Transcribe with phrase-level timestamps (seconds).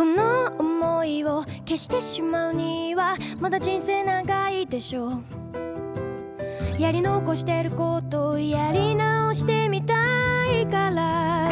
[0.00, 5.22] この思いを消してしまうにはまだ人生長いでしょう
[6.78, 9.94] やり残してることをやり直してみた
[10.52, 11.50] いから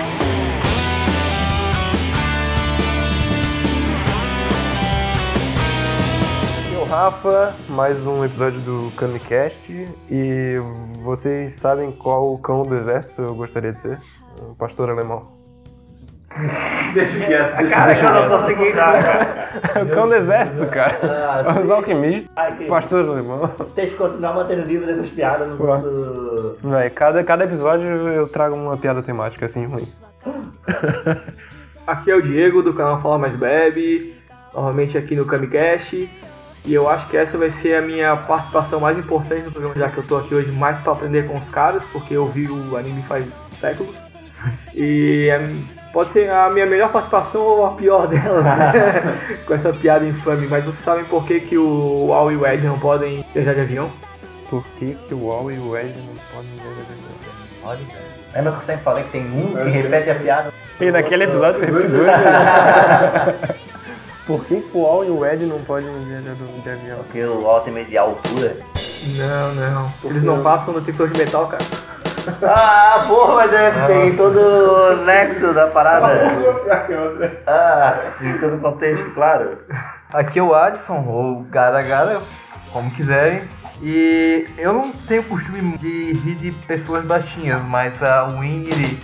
[6.65, 9.73] Aqui é o Rafa, mais um episódio do Camicast
[10.11, 10.59] e
[11.03, 14.01] vocês sabem qual cão do exército eu gostaria de ser?
[14.39, 15.38] Um pastor alemão.
[16.94, 17.70] Deixa quieto.
[17.70, 19.50] Cara, eu não consegui, cara.
[19.84, 20.98] o cão do exército, cara.
[21.04, 23.48] Ah, Os alquimistas, Ai, que- pastor alemão.
[23.76, 26.58] Tem que continuar mantendo vivo dessas piadas no nosso.
[26.64, 29.88] Véi, cada, cada episódio eu trago uma piada temática assim ruim.
[31.86, 34.16] Aqui é o Diego do canal Fala Mais Bebe,
[34.54, 36.10] novamente aqui no Camicast.
[36.66, 39.90] E eu acho que essa vai ser a minha participação mais importante no programa, já
[39.90, 42.76] que eu tô aqui hoje mais pra aprender com os caras, porque eu vi o
[42.78, 43.26] anime faz
[43.60, 43.96] séculos.
[44.76, 45.42] E é,
[45.94, 49.38] pode ser a minha melhor participação ou a pior delas, né?
[49.46, 50.48] com essa piada infame.
[50.48, 53.62] Mas vocês sabem por que, que o Al e o Ed não podem viajar de
[53.62, 53.90] avião?
[54.50, 57.00] Por que, que o Wall e o Ed não podem ver
[57.64, 57.80] Olha,
[58.34, 60.54] lembra que eu sempre falei que tem um que repete a piada?
[60.82, 63.60] E naquele episódio eu repeti duas vezes.
[64.26, 66.98] Por que, que o Wall e o Ed não podem viajar de avião?
[66.98, 68.58] Porque o alto e meio de altura.
[69.18, 69.94] Não, não.
[70.04, 71.64] Eles não passam no detector de metal, cara.
[72.44, 76.08] Ah, porra, mas é, tem todo o nexo da parada.
[77.48, 79.58] Ah, em todo o contexto, claro.
[80.14, 82.22] Aqui é o Adson, ou Gara Gara,
[82.72, 83.42] como quiserem.
[83.82, 89.00] E eu não tenho costume de rir de pessoas baixinhas, mas a Winry.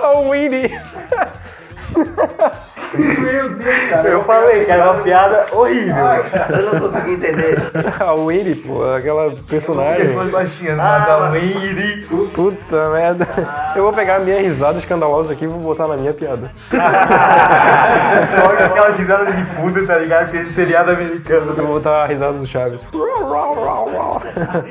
[0.00, 0.70] Oh, Winnie!
[4.04, 5.94] Eu falei que era uma piada horrível.
[6.48, 7.58] Eu não consegui entender.
[8.00, 10.12] A Winnie, pô, aquela personagem.
[10.30, 12.04] Baixinhas, Ah, mas a Winry.
[12.34, 13.26] Puta merda.
[13.76, 16.50] Eu vou pegar a minha risada escandalosa aqui e vou botar na minha piada.
[16.70, 20.30] Só que aquela risada de puta, tá ligado?
[20.30, 21.54] Que seriado americano.
[21.56, 22.80] Eu vou botar a risada do Chaves.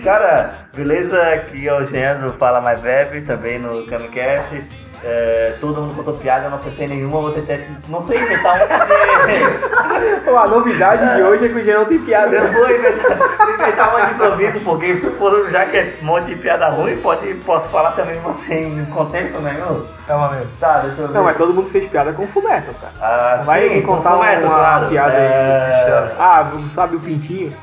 [0.03, 1.22] Cara, beleza?
[1.34, 4.64] Aqui é o Jean do Fala Mais Web, também no Camicast.
[5.03, 10.30] É, todo mundo contou piada, não acertei nenhuma, vou tentar, não sei inventar um porque
[10.35, 12.35] a novidade de hoje é que o Gerão tem piada.
[12.35, 16.69] eu vou inventar, uma de improviso, porque por- já que é um monte de piada
[16.69, 19.85] ruim, pode, posso falar também sem contexto nenhum.
[20.08, 20.50] Calma mesmo.
[20.59, 21.14] Tá, deixa eu ver.
[21.14, 22.94] Não, mas todo mundo fez piada com o Fullmetal, cara.
[23.00, 24.88] Ah, Vai sim, contar é, uma claro.
[24.88, 25.22] piada aí.
[25.24, 26.12] É...
[26.19, 27.53] Ah, sabe o pintinho?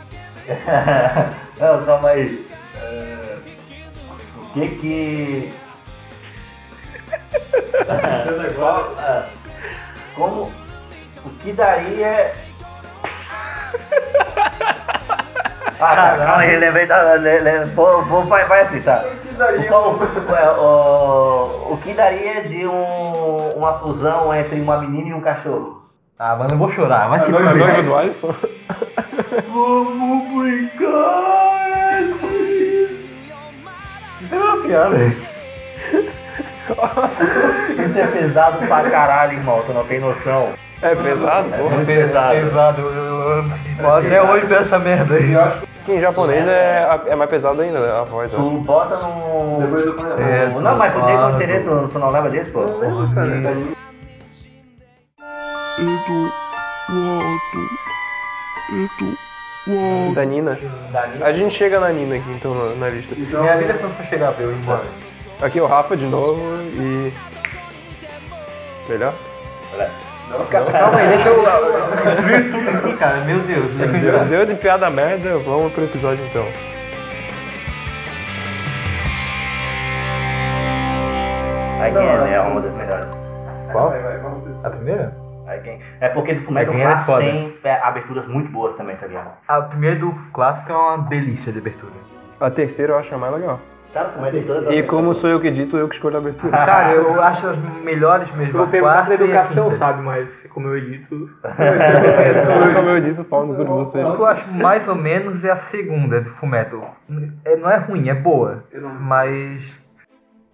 [1.58, 2.46] Não, calma aí.
[2.80, 3.36] É,
[4.38, 5.52] O que que.
[8.56, 9.24] Qual- ah,
[10.14, 10.52] Como.
[11.24, 12.32] O que daria.
[15.80, 17.14] Ah, não, não, eu lembrei da.
[17.14, 19.04] le- le- Vou, vou, vai, vai assim, tá?
[19.04, 19.98] O, qual-
[20.38, 25.82] é, o, o que daria de um, uma fusão entre uma menina e um cachorro?
[26.18, 28.34] Ah, mas não vou chorar, vai se A noiva do Alisson.
[29.52, 32.00] Vamos brincar!
[34.22, 34.96] Isso é uma piada.
[37.88, 39.62] Isso é pesado pra caralho, irmão.
[39.66, 40.50] Tu não tem noção.
[40.82, 41.80] É pesado, porra.
[41.80, 42.34] É pesado.
[42.34, 43.44] Pesado, eu, eu,
[43.78, 45.34] eu até hoje penso essa merda aí.
[45.84, 48.30] Que em japonês é, é mais pesado ainda, né, a voz.
[48.30, 48.60] Tu Né?
[48.64, 49.58] bota no.
[50.18, 52.64] É, no- não, mas tu tu tem entender, tu, tu não leva disso, pô.
[60.14, 60.58] Da Nina.
[61.22, 63.14] A gente chega na Nina aqui, então, na, na lista.
[63.16, 64.82] Minha vida foi pra chegar pra eu ir embora.
[65.40, 66.40] Aqui é o Rafa de novo
[66.74, 67.12] e...
[68.88, 69.14] Melhor?
[70.50, 73.16] Calma aí, deixa eu destruir tudo aqui, cara.
[73.18, 73.74] Meu Deus.
[73.74, 76.44] Deu, deu de piada merda, vamos pro episódio então.
[81.80, 83.06] Again é uma das melhores.
[83.72, 83.92] Qual?
[84.62, 85.14] A primeira?
[85.46, 85.78] Again.
[86.00, 87.24] É porque do Fumeto Again é Clássico foda.
[87.24, 89.32] tem é, aberturas muito boas também, tá ligado?
[89.46, 91.92] A primeira do clássico é uma delícia de abertura.
[92.40, 93.60] A terceira eu acho a mais legal.
[93.94, 96.16] Cara, o Fumeto tem todas as E como sou eu que dito, eu que escolho
[96.16, 96.50] a abertura.
[96.66, 98.58] Cara, eu acho as melhores mesmo.
[98.58, 100.02] Eu e a educação, sabe?
[100.02, 101.30] Mas como eu edito.
[102.74, 104.04] como eu dito, pau no cu de vocês.
[104.04, 106.96] O que eu acho mais ou menos é a segunda do Fullmetal.
[107.44, 108.64] É, não é ruim, é boa.
[109.00, 109.62] Mas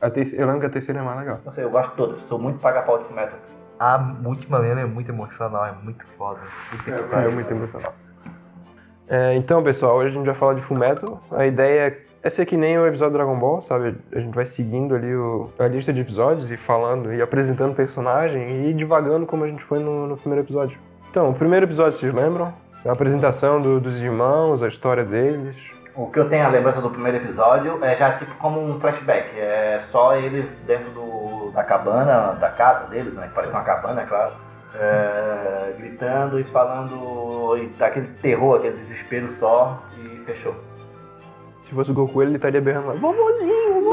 [0.02, 1.40] A terce- Eu lembro que a terceira é mais legal.
[1.44, 2.20] Não sei, eu gosto de todas.
[2.28, 3.34] Sou muito paga-pau de Fumeto.
[3.78, 6.40] a última mesmo é muito emocional, é muito foda.
[6.84, 7.32] Que É pariu.
[7.32, 7.94] muito emocionante.
[9.08, 11.22] É, então, pessoal, hoje a gente vai falar de Fullmetal.
[11.32, 13.96] A ideia é ser que nem o episódio Dragon Ball, sabe?
[14.14, 18.68] A gente vai seguindo ali o- a lista de episódios e falando e apresentando personagem
[18.68, 20.76] e divagando como a gente foi no, no primeiro episódio.
[21.10, 22.52] Então, o primeiro episódio, vocês lembram?
[22.84, 25.56] A apresentação do- dos irmãos, a história deles.
[25.94, 29.28] O que eu tenho a lembrança do primeiro episódio é já tipo como um flashback.
[29.38, 33.26] É só eles dentro do, da cabana, da casa deles, né?
[33.28, 34.32] Que parece uma cabana, é claro.
[34.78, 40.54] é, gritando e falando e daquele terror, aquele desespero só e fechou.
[41.62, 43.90] Se fosse o Goku, ele estaria berrando lá, vovozinho,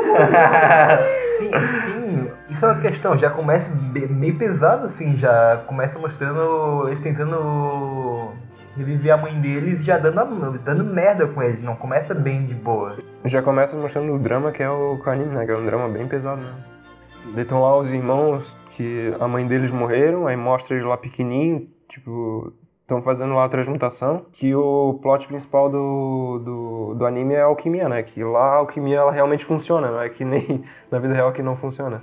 [1.38, 1.52] Sim,
[1.86, 3.68] sim, isso é uma questão, já começa
[4.10, 8.32] meio pesado assim, já começa mostrando eles tentando
[8.76, 12.54] reviver a mãe deles já dando, a- dando merda com eles, não começa bem de
[12.56, 12.96] boa.
[13.26, 15.46] Já começa mostrando o drama que é o anime, né?
[15.46, 16.54] Que é um drama bem pesado, né?
[17.42, 22.54] Estão lá os irmãos que a mãe deles morreram, aí mostra eles lá pequenininho, tipo,
[22.88, 24.26] estão fazendo lá a transmutação.
[24.32, 28.02] Que o plot principal do, do, do anime é a alquimia, né?
[28.02, 31.44] Que lá a alquimia ela realmente funciona, não é que nem na vida real que
[31.44, 32.02] não funciona.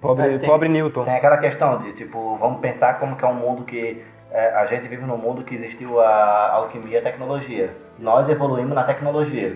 [0.00, 1.04] Pobre, É, tem- pobre Newton.
[1.04, 4.64] Tem aquela questão de, tipo, vamos pensar como que é um mundo que é, a
[4.66, 7.76] gente vive num mundo que existiu a alquimia e a tecnologia.
[7.98, 9.54] Nós evoluímos na tecnologia.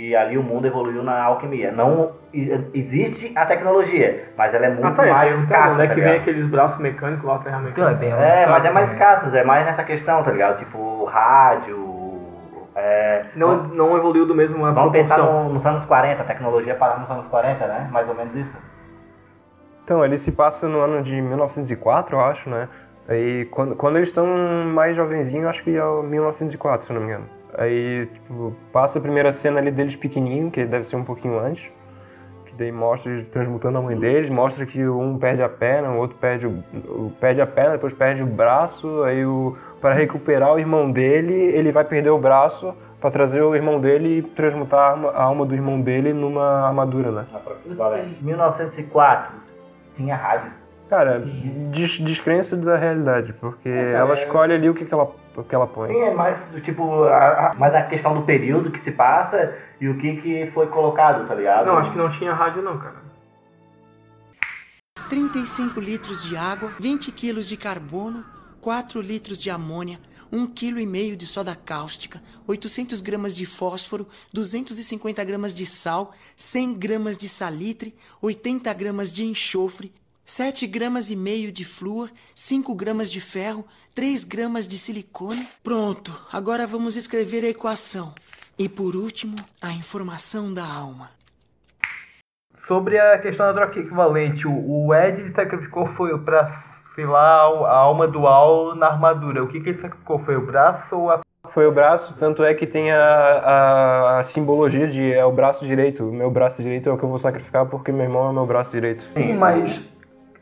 [0.00, 1.72] E ali o mundo evoluiu na alquimia.
[1.72, 5.70] Não e- existe a tecnologia, mas ela é muito Ah, tá, mais escassa.
[5.72, 8.70] onde é tá que vem aqueles braços mecânicos lá, ferramenta Então, é É, mas é
[8.70, 8.94] mais né?
[8.94, 10.58] escasso, é mais nessa questão, tá ligado?
[10.58, 11.96] Tipo, rádio.
[12.76, 15.48] É, Não, não evoluiu do mesmo vamos pensar proporção.
[15.48, 17.88] no- nos anos 40, a tecnologia parou nos anos 40, né?
[17.90, 18.56] Mais ou menos isso.
[19.82, 22.68] Então, ele se passa no ano de 1904, eu acho, né?
[23.08, 27.08] Aí, quando, quando eles estão mais jovenzinhos, acho que é o 1904, se não me
[27.08, 27.24] engano.
[27.58, 31.64] Aí, tipo, passa a primeira cena ali deles pequenininho, que deve ser um pouquinho antes.
[32.46, 35.96] Que daí mostra eles transmutando a mãe deles, mostra que um perde a perna, o
[35.98, 39.02] outro perde, o, perde a perna, depois perde o braço.
[39.02, 43.54] Aí, o, para recuperar o irmão dele, ele vai perder o braço para trazer o
[43.54, 47.26] irmão dele e transmutar a alma, do irmão dele numa armadura, né?
[48.20, 49.34] Em 1904
[49.96, 50.52] tinha rádio.
[50.88, 55.54] Cara, des- descrença da realidade, porque ela escolhe ali o que, que, ela, o que
[55.54, 55.88] ela põe.
[55.92, 59.86] Sim, é mais tipo, a, a, mais a questão do período que se passa e
[59.88, 61.66] o que, que foi colocado, tá ligado?
[61.66, 62.96] Não, acho que não tinha rádio não, cara.
[65.10, 68.24] 35 litros de água, 20 quilos de carbono,
[68.60, 69.98] 4 litros de amônia,
[70.32, 77.16] 1,5 kg de soda cáustica, 800 gramas de fósforo, 250 gramas de sal, 100 gramas
[77.16, 79.92] de salitre, 80 gramas de enxofre,
[80.28, 83.64] 7 gramas e meio de flúor, 5 gramas de ferro,
[83.94, 85.48] 3 gramas de silicone.
[85.64, 88.12] Pronto, agora vamos escrever a equação.
[88.58, 91.08] E por último, a informação da alma.
[92.68, 94.52] Sobre a questão da troca equivalente, o,
[94.86, 96.62] o Ed ele sacrificou foi pra,
[96.94, 99.42] sei lá, a alma dual na armadura.
[99.42, 100.18] O que, que ele sacrificou?
[100.26, 101.20] Foi o braço ou a.
[101.48, 105.64] Foi o braço, tanto é que tem a, a, a simbologia de é o braço
[105.64, 106.06] direito.
[106.06, 108.34] O meu braço direito é o que eu vou sacrificar porque meu irmão é o
[108.34, 109.02] meu braço direito.
[109.16, 109.97] Sim, mas.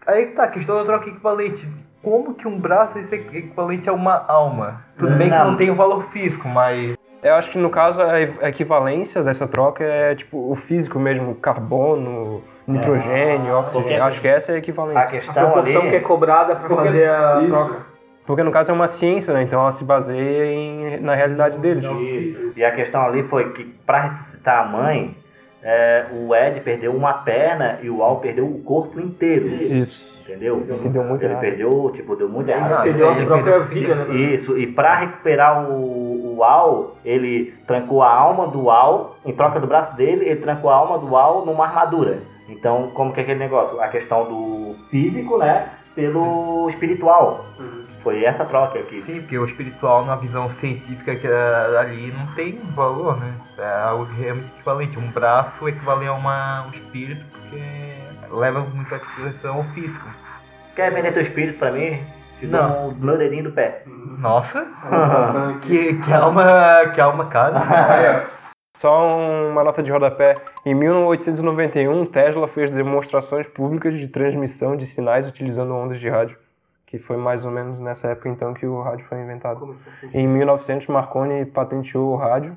[0.07, 1.67] Aí que tá, a questão da troca equivalente.
[2.03, 4.83] Como que um braço é equivalente a uma alma?
[4.97, 5.51] Tudo bem que Não.
[5.53, 6.95] não tem o valor físico, mas.
[7.23, 11.35] Eu acho que no caso a a equivalência dessa troca é tipo o físico mesmo,
[11.35, 13.89] carbono, nitrogênio, Ah, oxigênio.
[13.89, 15.01] porque- Acho que essa é a A equivalência.
[15.03, 15.91] A questão proporção ali.
[15.91, 17.49] que é cobrada pra Porque- fazer a Isso.
[17.51, 17.77] troca.
[18.27, 19.43] Porque no caso é uma ciência, né?
[19.43, 21.85] Então ela se baseia em, na realidade deles.
[21.85, 22.53] Isso.
[22.57, 25.17] E a questão ali foi que pra ressuscitar a mãe,
[25.69, 29.47] é, o Ed perdeu uma perna e o Al perdeu o corpo inteiro.
[29.49, 30.15] Isso.
[30.23, 30.61] Entendeu?
[30.61, 31.41] Que deu muito Ele errado.
[31.41, 32.73] perdeu, tipo, deu muito errado.
[32.73, 34.15] Ah, Perdeu ele a própria perdeu- vida, né?
[34.17, 39.61] Isso, e pra recuperar o, o Al, ele trancou a alma do Al, em troca
[39.61, 42.19] do braço dele, ele trancou a alma do Al numa armadura.
[42.49, 43.81] Então, como que é aquele negócio?
[43.81, 47.45] A questão do físico, né, pelo espiritual.
[48.07, 49.03] Foi essa troca aqui.
[49.05, 53.35] Sim, porque o espiritual, na visão científica que é ali, não tem valor, né?
[53.59, 54.97] É algo realmente equivalente.
[54.97, 57.61] Um braço equivale a uma, um espírito, porque
[58.31, 60.09] leva muito a consideração o físico.
[60.77, 62.01] Quer vender teu espírito pra mim?
[62.39, 62.91] Te Não.
[62.91, 63.83] o meu dedinho do pé.
[63.87, 64.65] Nossa,
[65.67, 68.31] que, que alma, que alma cara.
[68.77, 69.19] Só
[69.51, 70.37] uma nota de rodapé.
[70.65, 76.46] Em 1891, Tesla fez demonstrações públicas de transmissão de sinais utilizando ondas de rádio.
[76.97, 79.77] Que foi mais ou menos nessa época então que o rádio foi inventado.
[80.15, 82.57] Em 1900, Marconi patenteou o rádio.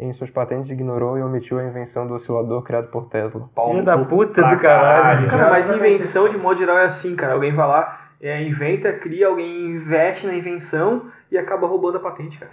[0.00, 3.48] Em suas patentes, ignorou e omitiu a invenção do oscilador criado por Tesla.
[3.54, 5.28] Filho da puta do caralho.
[5.28, 7.34] Cara, mas invenção de modo geral é assim, cara.
[7.34, 12.38] Alguém vai lá, é, inventa, cria, alguém investe na invenção e acaba roubando a patente,
[12.38, 12.52] cara.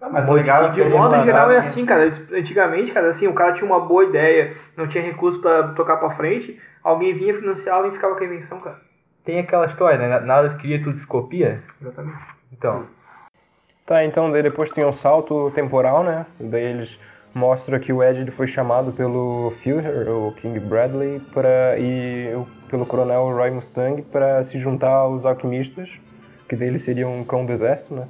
[0.00, 2.12] Mas legal é De modo geral é assim, cara.
[2.32, 6.10] Antigamente, cara, assim, o cara tinha uma boa ideia, não tinha recurso pra tocar pra
[6.10, 8.89] frente, alguém vinha, financiava e ficava com a invenção, cara.
[9.24, 10.20] Tem aquela história, né?
[10.20, 11.62] Nada cria, tudo se copia.
[11.80, 12.18] Exatamente.
[12.52, 12.86] Então,
[13.90, 16.24] Tá, então daí depois tem um salto temporal, né?
[16.38, 16.96] Daí eles
[17.34, 22.32] mostram que o Ed ele foi chamado pelo Führer, o King Bradley, pra, e
[22.68, 25.90] pelo coronel Roy Mustang para se juntar aos alquimistas,
[26.48, 28.06] que daí ele seria um cão do exército, né?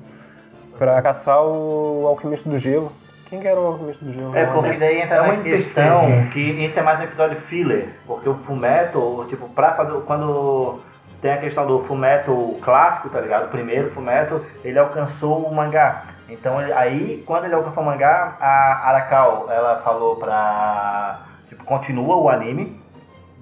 [0.79, 2.93] Para caçar o alquimista do gelo,
[3.31, 4.37] Quem que era o alquimista do gelo?
[4.37, 8.29] É, porque daí entra É uma questão que isso é mais um episódio filler, porque
[8.29, 10.79] o Fullmetal, tipo, pra fazer, quando
[11.21, 13.47] tem a questão do Fullmetal clássico, tá ligado?
[13.47, 16.03] O primeiro Fullmetal, ele alcançou o mangá.
[16.29, 22.17] Então ele- aí, quando ele alcançou o mangá, a Arakawa, ela falou pra, tipo, continua
[22.17, 22.81] o anime,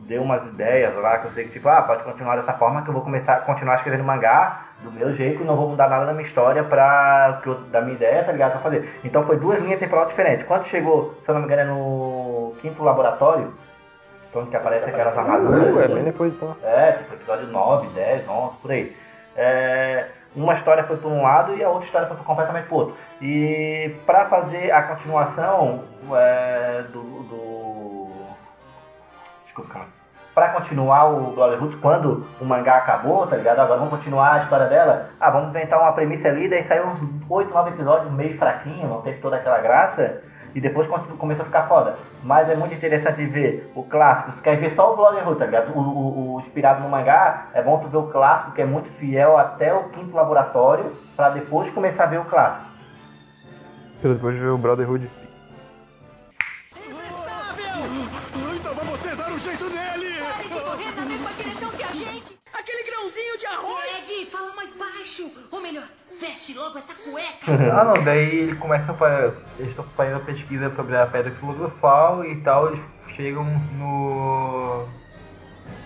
[0.06, 2.88] deu umas ideias lá que eu sei que, tipo, ah, pode continuar dessa forma que
[2.88, 6.24] eu vou começar continuar escrevendo mangá do meu jeito não vou mudar nada da minha
[6.24, 8.52] história pra, que eu- da minha ideia, tá ligado?
[8.52, 8.98] Pra fazer.
[9.04, 10.46] Então foi duas linhas temporais diferentes.
[10.46, 13.52] Quando chegou, se eu não me engano, é no quinto laboratório,
[14.34, 15.74] onde que aparece aquelas armaduras.
[15.74, 16.56] Uh, é bem depois então.
[16.62, 18.96] É, tipo, episódio 9, 10, 11, por aí.
[19.36, 22.96] É, uma história foi por um lado e a outra história foi completamente por outro.
[23.22, 28.08] E pra fazer a continuação é, do, do.
[29.44, 29.88] Desculpa, calma.
[30.34, 33.58] Pra continuar o Brotherhood, quando o mangá acabou, tá ligado?
[33.58, 35.10] Agora vamos continuar a história dela.
[35.18, 39.02] Ah, vamos inventar uma premissa ali, daí saiu uns 8, 9 episódios meio fraquinho, não
[39.02, 40.22] teve toda aquela graça.
[40.58, 41.94] E depois começou a ficar foda.
[42.24, 44.32] Mas é muito interessante ver o clássico.
[44.32, 45.70] Se quer ver só o Brotherhood, tá ligado?
[45.72, 48.88] O, o- o inspirado no mangá, é bom tu ver o clássico, que é muito
[48.98, 52.64] fiel até o quinto laboratório, pra depois começar a ver o clássico.
[54.02, 55.08] Eu depois de ver o Brotherhood.
[64.38, 65.30] Fala mais baixo.
[65.50, 65.84] Ou melhor,
[66.20, 67.46] veste logo essa cueca.
[67.74, 69.32] Ah não, daí ele começa a fazer.
[69.58, 72.80] Eles estão fazendo a pesquisa sobre a pedra filosofal e tal, eles
[73.16, 73.44] chegam
[73.78, 74.84] no.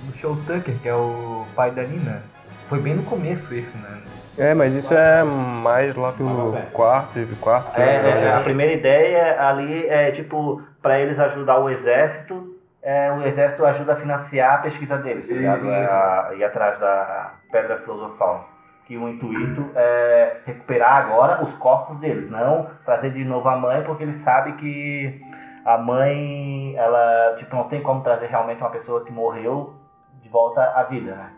[0.07, 2.23] no Show Tucker, que é o pai da Nina.
[2.69, 3.99] Foi bem no começo isso, né?
[4.39, 7.79] É, mas isso é mais lá pelo quarto, quarto.
[7.79, 8.25] É, né?
[8.25, 13.63] é, a primeira ideia ali é tipo, pra eles ajudar o exército, é, o exército
[13.67, 15.71] ajuda a financiar a pesquisa deles, tá ligado?
[15.71, 18.49] É, a- ir atrás da pedra filosofal.
[18.87, 23.83] Que o intuito é recuperar agora os corpos deles, não trazer de novo a mãe,
[23.85, 25.23] porque eles sabem que
[25.65, 29.75] a mãe, ela tipo, não tem como trazer realmente uma pessoa que morreu
[30.21, 31.31] de volta à vida, né?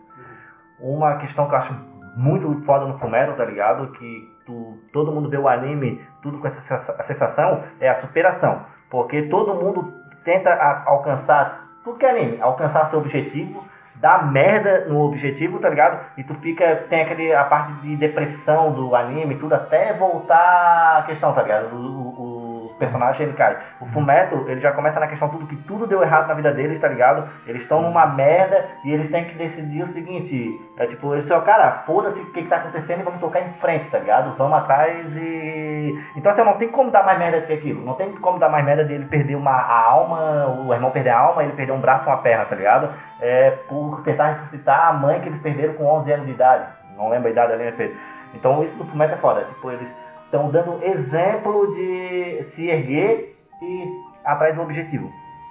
[0.79, 1.73] Uma questão que eu acho
[2.15, 3.91] muito foda no Fullmetal, tá ligado?
[3.91, 8.65] Que tu, todo mundo vê o anime, tudo com essa sensação, é a superação.
[8.89, 9.93] Porque todo mundo
[10.23, 10.51] tenta
[10.85, 13.63] alcançar, tudo que é anime, alcançar seu objetivo,
[14.05, 15.99] dá merda no objetivo, tá ligado?
[16.15, 21.03] E tu fica, tem aquele, a parte de depressão do anime, tudo até voltar a
[21.07, 21.75] questão, tá ligado?
[21.75, 22.34] O, o
[22.77, 23.57] personagem ele cai.
[23.79, 26.79] O Fullmetal, ele já começa na questão tudo que tudo deu errado na vida deles,
[26.79, 27.29] tá ligado?
[27.47, 31.39] Eles estão numa merda e eles têm que decidir o seguinte, é tipo, eles são,
[31.41, 34.35] cara, foda-se o que, que tá acontecendo e vamos tocar em frente, tá ligado?
[34.37, 36.03] Vamos atrás e.
[36.15, 37.85] Então assim, não tem como dar mais merda do que aquilo.
[37.85, 41.19] Não tem como dar mais merda dele perder uma a alma, o irmão perder a
[41.19, 42.89] alma, ele perder um braço e uma perna, tá ligado?
[43.21, 46.65] É por tentar ressuscitar a mãe que eles perderam com 11 anos de idade.
[46.97, 47.97] Não lembro a idade ali, né, Pedro?
[48.33, 49.43] Então isso do Fullmetal é foda.
[49.45, 49.93] Tipo, eles
[50.25, 53.83] estão dando exemplo de se erguer e
[54.23, 55.09] atrás do objetivo.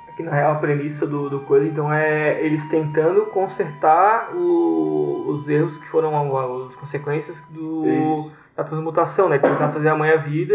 [0.08, 5.48] Aqui na real a premissa do, do coisa então é eles tentando consertar o- os
[5.48, 9.38] erros que foram a- as consequências do, da transmutação, né?
[9.38, 10.54] Tentar trazer a mãe à vida.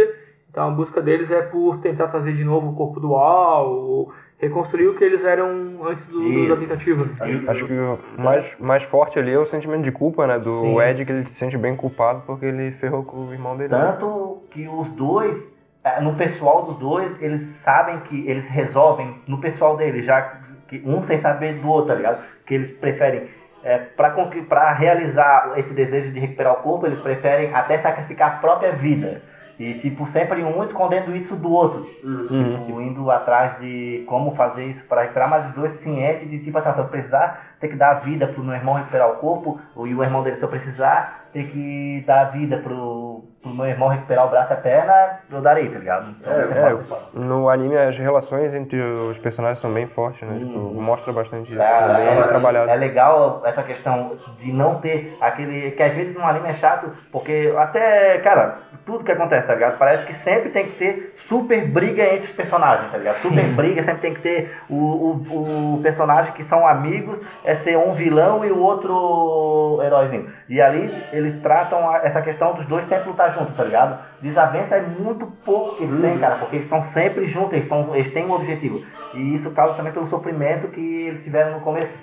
[0.50, 4.96] Então a busca deles é por tentar trazer de novo o corpo dual, reconstruir o
[4.96, 5.50] que eles eram
[5.86, 6.58] antes do, do- da Isso.
[6.58, 7.10] tentativa.
[7.48, 10.40] Acho que o mais, mais forte ali é o sentimento de culpa, né?
[10.40, 10.80] Do Sim.
[10.82, 13.70] Ed, que ele se sente bem culpado porque ele ferrou com o irmão dele.
[13.70, 15.44] Tanto que os dois,
[15.84, 20.82] eh, no pessoal dos dois, eles sabem que eles resolvem no pessoal deles, já que
[20.86, 22.24] um sem saber do outro, tá ligado?
[22.46, 23.28] Que eles preferem,
[23.64, 24.12] é, para
[24.48, 29.22] pra realizar esse desejo de recuperar o corpo, eles preferem até sacrificar a própria vida.
[29.60, 31.84] E, tipo, sempre um escondendo isso do outro.
[31.84, 36.58] Tipo, indo atrás de como fazer isso para recuperar, mas os dois cientes de, tipo
[36.58, 39.60] assim, se eu precisar, ter que dar a vida pro meu irmão recuperar o corpo,
[39.76, 43.66] e o irmão dele, se eu precisar, ter que dar a vida pro, pro meu
[43.66, 46.16] irmão recuperar o braço e a perna, eu darei, tá ligado?
[46.20, 46.78] Então, É,
[47.14, 50.40] no anime as relações entre os personagens são bem fortes, né?
[50.40, 51.62] Tipo, mostra bastante isso.
[51.62, 52.70] É, bem é, trabalhado.
[52.70, 55.72] é legal essa questão de não ter aquele.
[55.72, 59.78] Que às vezes no anime é chato, porque até, cara, tudo que acontece, tá ligado?
[59.78, 63.18] Parece que sempre tem que ter super briga entre os personagens, tá ligado?
[63.18, 67.20] Super briga, sempre tem que ter o, o, o personagem que são amigos,
[67.50, 70.30] é ser um vilão e o outro heróizinho.
[70.48, 74.00] E ali eles tratam a- essa questão dos dois sempre lutar juntos, tá ligado?
[74.22, 78.14] Desavença é muito pouco que eles têm, cara, porque eles estão sempre juntos, eles, eles
[78.14, 78.84] têm um objetivo.
[79.14, 81.98] E isso causa também pelo sofrimento que eles tiveram no começo.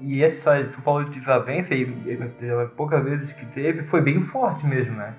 [0.00, 4.64] E essa, tu falou de desavença e e, poucas vezes que teve, foi bem forte
[4.66, 5.14] mesmo, né?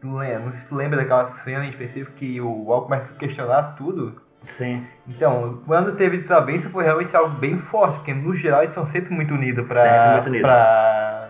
[0.00, 3.12] Tu lembra, não sei se tu lembra daquela cena em específico que o Walt começa
[3.12, 4.20] a questionar tudo.
[4.48, 4.84] Sim.
[5.08, 9.12] Então, quando teve desavença foi realmente algo bem forte, porque no geral eles são sempre
[9.14, 10.46] muito unidos pra, Sempre muito unidos.
[10.48, 11.28] pra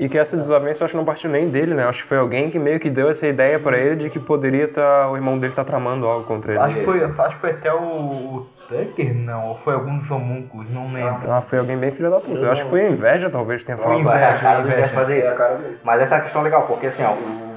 [0.00, 1.84] E que essa desavença eu acho que não partiu nem dele, né?
[1.86, 4.66] Acho que foi alguém que meio que deu essa ideia pra ele de que poderia
[4.68, 6.60] tá, o irmão dele tá tramando algo contra ele.
[6.60, 10.10] Acho que foi, acho que foi até o, o Tucker, não, ou foi algum dos
[10.10, 11.30] homúnculos, não lembro.
[11.30, 12.38] Ah, foi alguém bem filho da puta.
[12.38, 14.00] Eu acho que foi inveja, talvez, tenha Foi falado.
[14.02, 14.18] inveja.
[14.18, 14.88] É a cara inveja.
[14.88, 15.80] Fazer isso.
[15.84, 17.51] Mas essa é a questão legal, porque assim, ó, o-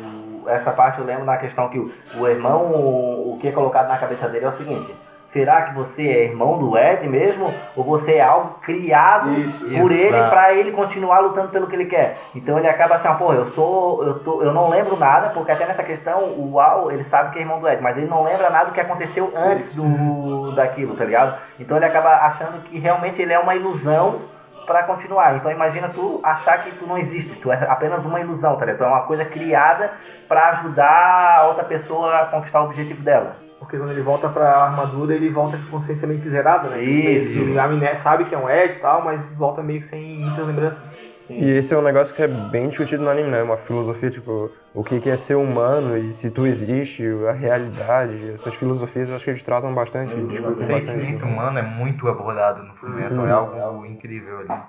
[0.47, 3.87] essa parte eu lembro na questão que o, o irmão, o, o que é colocado
[3.87, 4.93] na cabeça dele é o seguinte.
[5.35, 7.53] Será que você é irmão do Ed mesmo?
[7.75, 10.29] Ou você é algo criado Isso, por isso, ele tá.
[10.29, 12.17] pra ele continuar lutando pelo que ele quer?
[12.33, 14.01] Então ele acaba assim, ó, pô, eu sou.
[14.01, 17.39] Eu, tô, eu não lembro nada, porque até nessa questão o Al, ele sabe que
[17.39, 20.95] é irmão do Ed, mas ele não lembra nada do que aconteceu antes do daquilo,
[20.95, 21.37] tá ligado?
[21.59, 24.21] Então ele acaba achando que realmente ele é uma ilusão
[24.65, 25.36] pra continuar.
[25.36, 28.77] Então imagina tu achar que tu não existe, tu é apenas uma ilusão, tá ligado?
[28.79, 29.91] Tu é uma coisa criada
[30.27, 33.38] pra ajudar a outra pessoa a conquistar o objetivo dela.
[33.60, 36.81] Porque quando ele volta pra armadura, ele volta com consciência meio que zerada, né?
[36.84, 37.39] Isso.
[37.39, 40.45] Ele amné- sabe que é um Ed e tal, mas volta meio que sem muitas
[40.45, 41.04] lembranças.
[41.29, 43.41] E esse é um negócio que é bem discutido no anime, né?
[43.41, 48.32] Uma filosofia, tipo, o que é ser humano e se tu existe, a realidade.
[48.32, 52.63] Essas filosofias eu acho que eles tratam bastante, O discutem sentimento humano é muito abordado
[52.63, 54.62] no Fullmetal, é algo incrível ali.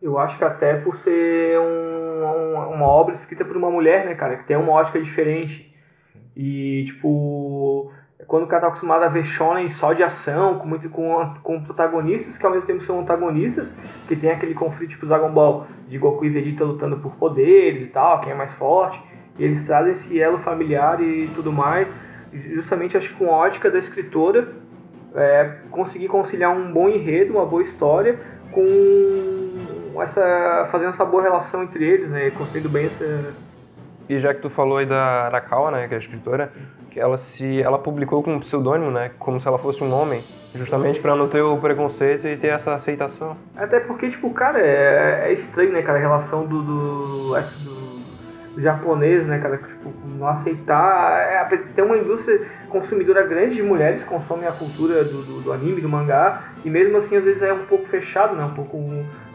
[0.00, 4.14] Eu acho que até por ser um- um- uma obra escrita por uma mulher, né,
[4.14, 5.68] cara, que tem uma ótica diferente.
[6.36, 7.90] E, tipo,
[8.28, 11.62] quando o cara tá acostumado a ver shonen só de ação, com, muito, com, com
[11.62, 13.74] protagonistas que ao mesmo tempo são antagonistas,
[14.06, 17.86] que tem aquele conflito tipo Dragon Ball, de Goku e Vegeta lutando por poderes e
[17.86, 19.02] tal, quem é mais forte.
[19.38, 21.88] E eles trazem esse elo familiar e tudo mais,
[22.30, 24.52] justamente acho que com a ótica da escritora,
[25.14, 28.20] é, conseguir conciliar um bom enredo, uma boa história,
[28.52, 33.32] com essa fazendo essa boa relação entre eles, né, construindo bem essa
[34.06, 36.52] E já que tu falou aí da Arakawa, né, que é a escritora,
[36.96, 40.22] ela se ela publicou com um pseudônimo, né, como se ela fosse um homem,
[40.54, 43.36] justamente pra não ter o preconceito e ter essa aceitação.
[43.56, 47.98] Até porque, tipo, cara, é, é estranho, né, cara, a relação do, do, do,
[48.60, 51.20] japonês, né, cara, tipo, não aceitar.
[51.20, 55.52] É, tem uma indústria consumidora grande de mulheres que consomem a cultura do, do, do
[55.52, 58.78] anime, do mangá, e mesmo assim, às vezes é um pouco fechado, né, um pouco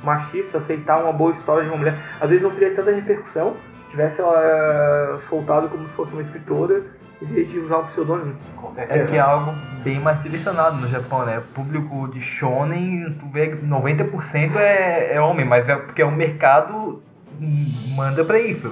[0.03, 1.95] machista, aceitar uma boa história de uma mulher.
[2.19, 3.55] Às vezes não teria tanta repercussão,
[3.89, 6.81] tivesse ela é, soltado como se fosse uma escritora,
[7.23, 8.35] em vez de usar um pseudônimo.
[8.77, 9.51] É que é algo
[9.83, 11.39] bem mais direcionado no Japão, né?
[11.39, 16.11] O público de shonen, tu vê que 90% é, é homem, mas é porque o
[16.11, 17.01] mercado
[17.39, 18.71] hum, manda pra isso.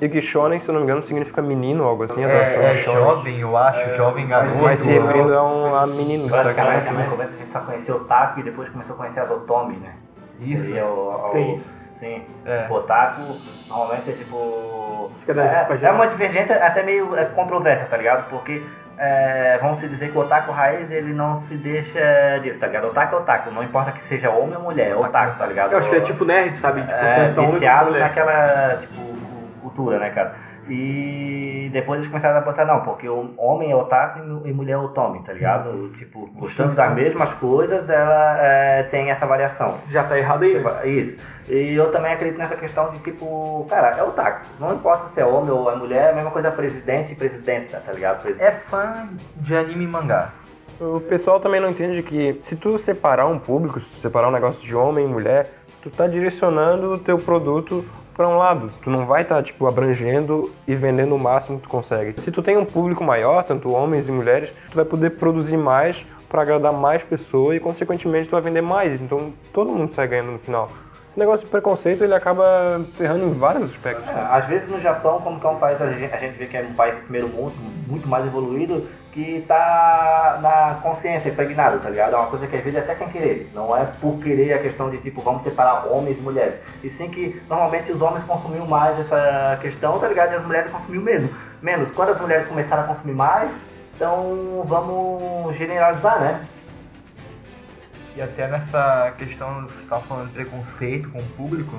[0.00, 2.62] E que shonen, se eu não me engano, significa menino, algo assim, a É, tradução
[2.62, 3.04] é de shonen.
[3.04, 4.54] jovem, eu acho, jovem garoto.
[4.62, 7.96] Mas se referindo a, um, a menino, Agora, cara, no começo a gente só conheceu
[7.96, 9.94] o Taco e depois começou a conhecer as Otomi, né?
[10.40, 10.64] Isso.
[10.64, 11.79] E o, o, Tem isso.
[12.00, 12.24] Sim.
[12.46, 12.66] É.
[12.68, 13.20] O Otaku
[13.68, 15.12] normalmente é tipo.
[15.28, 18.28] É, é uma divergência até meio é, controversa, tá ligado?
[18.30, 18.62] Porque
[18.98, 22.86] é, vamos se dizer que o Otaku raiz ele não se deixa disso, tá ligado?
[22.88, 25.72] Otaku é Otaku, não importa que seja homem ou mulher, é Otaku, tá ligado?
[25.72, 26.80] Eu acho que é tipo nerd, sabe?
[26.80, 30.34] Tipo, é, viciado naquela tipo, cu- cultura, né, cara?
[30.70, 34.78] E depois eles começaram a pensar, não, porque o homem é otaku e mulher é
[34.78, 35.90] otome, tá ligado?
[35.98, 39.78] Tipo, gostando das mesmas coisas, ela é, tem essa variação.
[39.90, 41.00] Já tá errado aí.
[41.00, 41.18] Isso.
[41.48, 44.46] E eu também acredito nessa questão de tipo, cara, é otaku.
[44.60, 47.82] Não importa se é homem ou é mulher, é a mesma coisa presidente e presidenta,
[47.84, 48.22] tá ligado?
[48.22, 48.46] Presidente.
[48.46, 50.30] É fã de anime e mangá.
[50.80, 54.32] O pessoal também não entende que se tu separar um público, se tu separar um
[54.32, 55.52] negócio de homem e mulher,
[55.82, 58.70] tu tá direcionando o teu produto para um lado.
[58.82, 62.20] Tu não vai estar tá, tipo abrangendo e vendendo o máximo que tu consegue.
[62.20, 66.04] Se tu tem um público maior, tanto homens e mulheres, tu vai poder produzir mais
[66.28, 69.00] para agradar mais pessoas e consequentemente tu vai vender mais.
[69.00, 70.70] Então todo mundo sai ganhando no final.
[71.10, 74.06] Esse negócio de preconceito ele acaba ferrando em vários aspectos.
[74.06, 76.62] É, às vezes no Japão, como que é um país, a gente, vê que é
[76.62, 77.52] um país primeiro mundo,
[77.88, 82.14] muito mais evoluído, que tá na consciência, impregnado, tá ligado?
[82.14, 83.50] É uma coisa que às vezes até sem querer.
[83.54, 86.54] Não é por querer a questão de tipo, vamos separar homens e mulheres.
[86.82, 90.32] E sim que normalmente os homens consumiam mais essa questão, tá ligado?
[90.32, 91.30] E as mulheres consumiam menos.
[91.60, 91.90] Menos.
[91.90, 93.50] Quando as mulheres começaram a consumir mais,
[93.96, 96.42] então vamos generalizar, né?
[98.16, 101.76] E até nessa questão que você falando de preconceito com o público,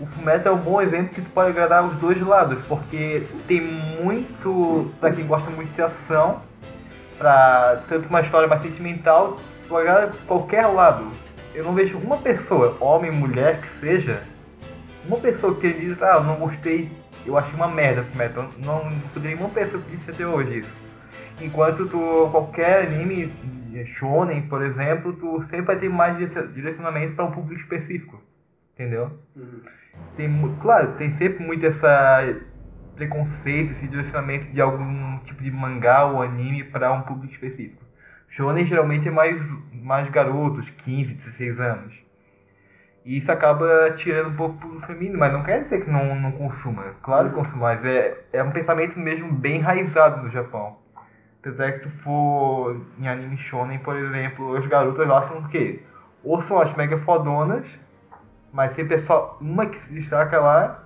[0.00, 3.60] o Fullmetal é um bom exemplo que tu pode agradar os dois lados, porque tem
[3.60, 6.42] muito, pra quem gosta muito de ação,
[7.16, 9.36] pra tanto uma história mais sentimental,
[9.68, 11.10] tu agrada qualquer lado.
[11.54, 14.22] Eu não vejo uma pessoa, homem, mulher, que seja,
[15.06, 16.90] uma pessoa que diz, ah, não gostei,
[17.24, 18.48] eu achei uma merda o Fullmetal.
[18.58, 20.84] Não, não poderia uma pessoa que disse até hoje isso.
[21.40, 23.32] Enquanto tu, qualquer anime
[23.98, 26.16] shonen, por exemplo, tu sempre vai ter mais
[26.52, 28.22] direcionamento para um público específico,
[28.74, 29.10] entendeu?
[30.16, 32.36] Tem, claro, tem sempre muito essa
[32.94, 37.82] preconceito, esse direcionamento de algum tipo de mangá ou anime para um público específico.
[38.30, 39.40] Shonen geralmente é mais,
[39.72, 41.94] mais garotos, 15, 16 anos.
[43.04, 46.32] E isso acaba tirando um pouco pro feminino, mas não quer dizer que não, não
[46.32, 46.94] consuma.
[47.02, 50.78] Claro que consuma, mas é, é um pensamento mesmo bem enraizado no Japão.
[51.40, 55.82] Apesar que tu for em anime shonen, por exemplo, as garotas lá são o quê?
[56.22, 57.66] Ou são as mega fodonas,
[58.54, 60.84] mas sempre é só uma que se destaca lá,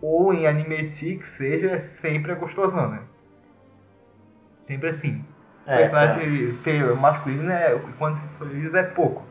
[0.00, 3.00] ou em anime si, que seja, é sempre a gostosona.
[4.68, 5.24] Sempre assim.
[5.66, 9.24] É, personagem feio, masculino, é, quando se for é pouco.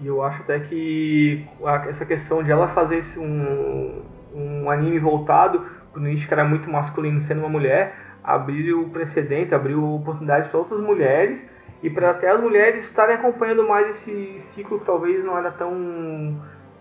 [0.00, 1.46] E eu acho até que
[1.88, 4.02] essa questão de ela fazer esse, um,
[4.34, 9.84] um anime voltado pro nicho que era muito masculino sendo uma mulher, abriu precedentes, abriu
[9.94, 11.46] oportunidades para outras mulheres
[11.82, 16.36] e para até as mulheres estarem acompanhando mais esse ciclo que talvez não era tão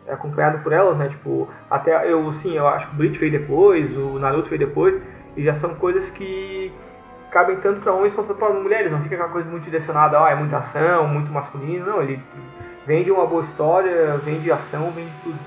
[0.07, 1.09] acompanhado por elas, né?
[1.09, 5.01] Tipo, até eu sim, eu acho que o Bleach veio depois, o Naruto veio depois,
[5.37, 6.71] e já são coisas que
[7.31, 10.35] cabem tanto para homens quanto para mulheres, não fica aquela coisa muito direcionada, ah, é
[10.35, 12.19] muita ação, muito masculino, não, ele
[12.87, 15.37] vende uma boa história, vende ação, vende tudo.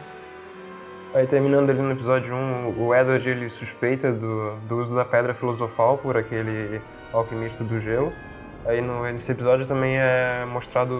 [1.15, 5.35] Aí terminando ali no episódio 1, o Edward ele suspeita do, do uso da pedra
[5.35, 6.81] filosofal por aquele
[7.12, 8.12] alquimista do gelo.
[8.66, 10.94] Aí no, nesse episódio também é mostrado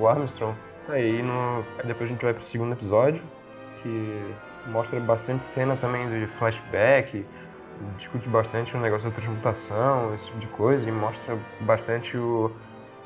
[0.00, 0.54] o Armstrong.
[0.88, 3.22] Aí no, depois a gente vai pro segundo episódio,
[3.82, 4.34] que
[4.66, 7.24] mostra bastante cena também de flashback,
[7.98, 12.50] discute bastante o negócio da transmutação, esse tipo de coisa, e mostra bastante o,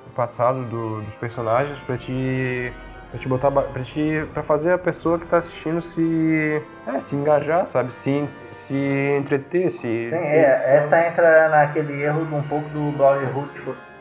[0.07, 2.73] o passado do- dos personagens pra te
[3.11, 6.63] Pra te botar pra, te, pra fazer a pessoa que tá assistindo se.
[6.87, 7.91] É, se engajar, sabe?
[7.95, 8.77] Se, se
[9.19, 9.79] entreter, se.
[10.11, 13.49] Sim, é, essa entra naquele erro de um pouco do Brotherhood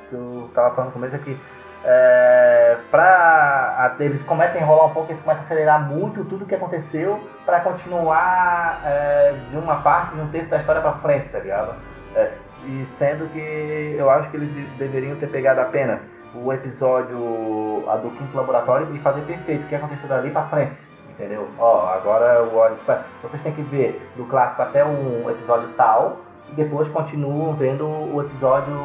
[0.09, 1.39] que eu tava falando no começo aqui.
[1.85, 6.45] É, pra a- eles começam a enrolar um pouco, eles começam a acelerar muito tudo
[6.45, 11.29] que aconteceu pra continuar é, de uma parte de um texto da história pra frente,
[11.29, 11.75] tá ligado?
[12.15, 12.31] É,
[12.65, 15.99] e sendo que eu acho que eles de- deveriam ter pegado apenas
[16.35, 20.73] o episódio a do quinto laboratório e fazer perfeito o que aconteceu dali pra frente.
[21.09, 21.47] Entendeu?
[21.57, 26.17] Ó, agora o Odyssey, vocês têm que ver do clássico até um episódio tal
[26.49, 28.75] e depois continuam vendo o episódio.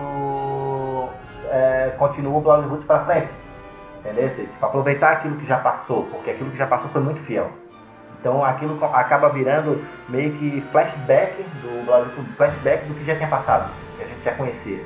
[1.52, 3.30] É, continua o Bloodhood pra frente.
[3.98, 4.34] Entendeu?
[4.34, 7.50] Tipo, aproveitar aquilo que já passou, porque aquilo que já passou foi muito fiel.
[8.18, 13.70] Então aquilo acaba virando meio que flashback do Bloodhood, flashback do que já tinha passado,
[13.96, 14.82] que a gente já conhecia.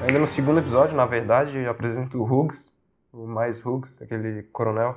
[0.00, 2.58] Ainda no segundo episódio, na verdade, apresenta o Hughes,
[3.12, 4.96] o mais Hughes, aquele coronel.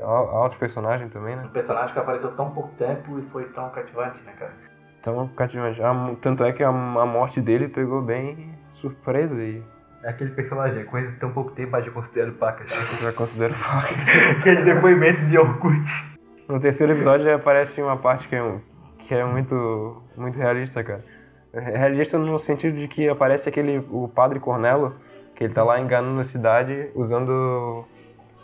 [0.00, 1.42] Al- Alto personagem também, né?
[1.44, 4.52] Um personagem que apareceu tão pouco tempo e foi tão cativante, né, cara?
[5.00, 5.80] Então, cativante.
[6.22, 8.51] Tanto é que a, a morte dele pegou bem
[8.82, 9.62] surpresa e
[10.02, 12.68] É aquele personagem, é coisa de tão pouco tempo, mas eu considero pacas.
[13.00, 13.94] já considero faca.
[14.40, 16.12] Aqueles depoimentos de Orkut.
[16.48, 18.54] No terceiro episódio aparece uma parte que é,
[18.98, 21.04] que é muito, muito realista, cara.
[21.52, 24.94] É Realista no sentido de que aparece aquele, o padre Cornelo,
[25.36, 27.84] que ele tá lá enganando a cidade usando...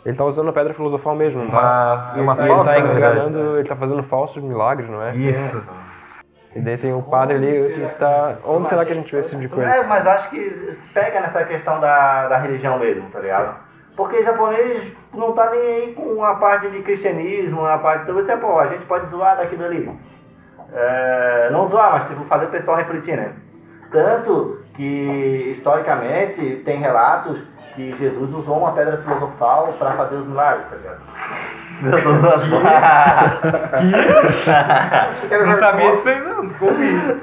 [0.05, 2.13] Ele tá usando a pedra filosofal mesmo, não tá?
[2.15, 2.97] Uma, uma ele falsa, tá na verdade.
[2.97, 5.13] enganando, ele tá fazendo falsos milagres, não é?
[5.13, 5.61] Isso.
[6.55, 8.37] E daí tem o padre ali que tá...
[8.43, 9.69] Onde será que a gente vê esse tipo de coisa?
[9.69, 13.55] É, mas acho que se pega nessa questão da, da religião mesmo, tá ligado?
[13.95, 18.03] Porque japonês não tá nem aí com a parte de cristianismo, a parte.
[18.03, 19.91] Então você, pô, a gente pode zoar daquilo ali.
[20.73, 23.33] É, não zoar, mas tipo, fazer o pessoal refletir, né?
[23.91, 27.37] Tanto que historicamente tem relatos
[27.75, 31.01] que Jesus usou uma pedra filosofal para fazer os milagres, tá ligado?
[31.83, 32.45] Eu tô zoando.
[35.45, 37.19] Não sabia disso aí não, ouvindo.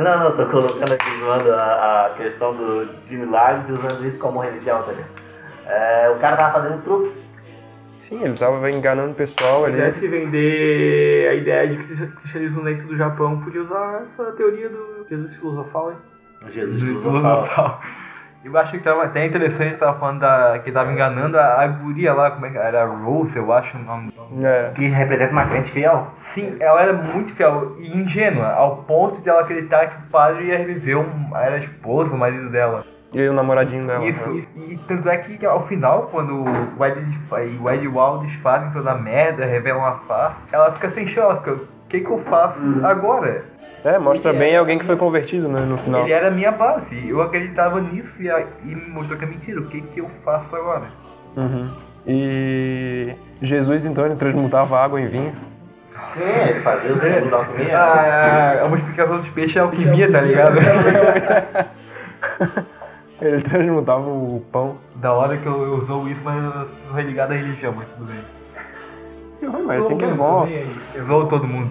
[0.00, 4.18] não, não, tô colocando aqui zoando a, a questão do, de milagres e usando isso
[4.18, 5.08] como religião, tá ligado?
[5.66, 7.12] É, o cara tava fazendo um truque.
[7.96, 9.74] Sim, ele tava enganando o pessoal Se ali.
[9.76, 14.68] quisesse vender a ideia de que o cristianismo dentro do Japão, podia usar essa teoria
[14.68, 15.96] do Jesus filosofal, hein?
[16.52, 17.80] Jesus Do filosofal.
[18.44, 22.14] Eu acho que tava até interessante, tava falando da, que tava enganando a, a guria
[22.14, 22.86] lá, como é que era?
[22.86, 24.12] Rose, eu acho o nome.
[24.42, 24.70] É.
[24.74, 26.06] Que representa uma crente fiel.
[26.34, 30.44] Sim, ela era muito fiel e ingênua, ao ponto de ela acreditar que o padre
[30.44, 32.84] ia reviver um, era esposo, o marido dela.
[33.12, 34.06] E o namoradinho dela.
[34.06, 34.44] Isso, né?
[34.54, 38.92] e, e tanto é que ao final, quando o Ed, e o Ed fazem toda
[38.92, 42.18] a merda, revelam a face, ela fica sem chão, ela fica, o que que eu
[42.28, 43.44] faço agora?
[43.84, 46.02] É, mostra bem alguém que foi convertido né, no final.
[46.02, 49.28] Ele era a minha base, eu acreditava nisso e, a- e me mostrou que é
[49.28, 50.84] mentira, o que que eu faço agora?
[51.36, 51.70] Uhum.
[52.06, 55.32] E Jesus então ele transmutava água em vinho.
[56.14, 57.78] Sim, ele fazia o símbolo da alquimia.
[57.78, 60.58] Ah, a multiplicação dos peixes é alquimia, tá ligado?
[63.20, 64.76] Ele transmutava o pão.
[64.96, 66.52] da hora que eu, eu usou isso, mas eu
[66.86, 68.20] sou religado à religião, mas tudo bem.
[69.42, 70.48] Mas assim que é bom.
[70.94, 71.70] Eu zoo todo mundo.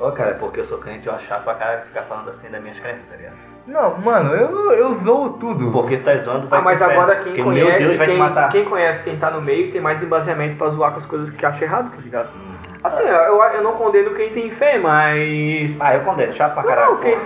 [0.00, 2.48] Ô, cara, é porque eu sou crente, eu acho chato pra caralho ficar falando assim
[2.50, 3.36] das minhas crenças, tá ligado?
[3.66, 5.70] Não, mano, eu, eu zoo tudo.
[5.70, 8.18] Porque se tá zoando, vai Ah, mas agora quem Porque, conhece, Deus, vai te quem,
[8.18, 8.48] matar.
[8.50, 11.46] quem conhece quem tá no meio tem mais embasamento pra zoar com as coisas que
[11.46, 12.28] acha errado, tá ligado?
[12.84, 15.74] Assim, eu, eu não condeno quem tem fé, mas.
[15.80, 16.90] Ah, eu condeno, chato pra Não, caralho.
[16.92, 17.16] não, quem,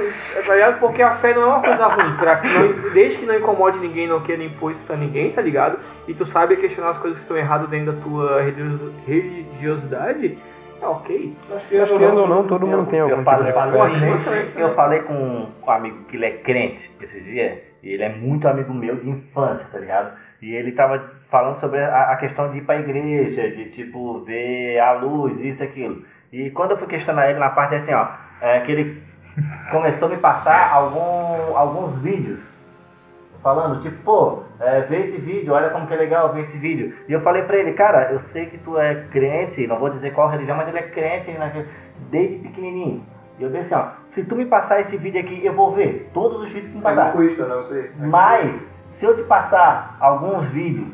[0.47, 0.79] tá ligado?
[0.79, 2.17] Porque a fé não é uma coisa ruim.
[2.17, 5.43] Pra, que não- desde que não incomode ninguém, não queira impor isso pra ninguém, tá
[5.43, 5.79] ligado?
[6.07, 10.39] E tu sabe questionar as coisas que estão erradas dentro da tua religio- religiosidade,
[10.81, 11.37] tá ok.
[11.57, 13.53] Acho que querendo ou não, todo mundo tem algum eu tipo falei,
[13.93, 14.63] de fé.
[14.63, 18.47] eu falei com um amigo que ele é crente esses dias, e ele é muito
[18.47, 20.13] amigo meu de infância, tá ligado?
[20.41, 24.79] E ele tava falando sobre a, a questão de ir pra igreja, de tipo, ver
[24.81, 26.03] a luz, isso e aquilo.
[26.33, 28.07] E quando eu fui questionar ele na parte assim, ó,
[28.41, 29.03] é, que ele
[29.71, 32.41] começou a me passar algum, alguns vídeos
[33.43, 36.95] falando, tipo, pô, é, vê esse vídeo, olha como que é legal ver esse vídeo.
[37.09, 40.13] E eu falei pra ele, cara, eu sei que tu é crente, não vou dizer
[40.13, 41.69] qual religião, mas ele é crente naquele-
[42.11, 43.05] desde pequenininho.
[43.39, 46.11] E eu disse assim, ó, se tu me passar esse vídeo aqui, eu vou ver
[46.13, 47.13] todos os vídeos que tu me passar.
[47.49, 47.91] não sei.
[47.99, 48.61] Mas,
[48.95, 50.89] se eu te passar alguns vídeos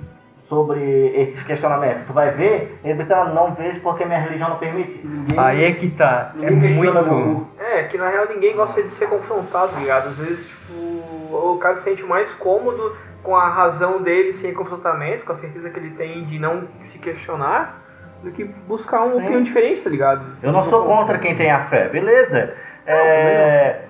[0.55, 2.79] sobre esses questionamentos, tu vai ver?
[2.85, 5.03] Ele ah, não vejo porque minha religião não permite.
[5.37, 6.33] Aí é que tá.
[6.41, 7.47] É muito.
[7.59, 10.09] É, que na real ninguém gosta de ser confrontado, ligado?
[10.09, 15.25] Às vezes, tipo, o cara se sente mais cômodo com a razão dele sem confrontamento,
[15.25, 17.83] com a certeza que ele tem de não se questionar,
[18.23, 19.19] do que buscar uma Sim.
[19.21, 20.25] opinião diferente, tá ligado?
[20.43, 22.55] Eu não sou contra quem tem a fé, beleza?
[22.87, 23.81] É,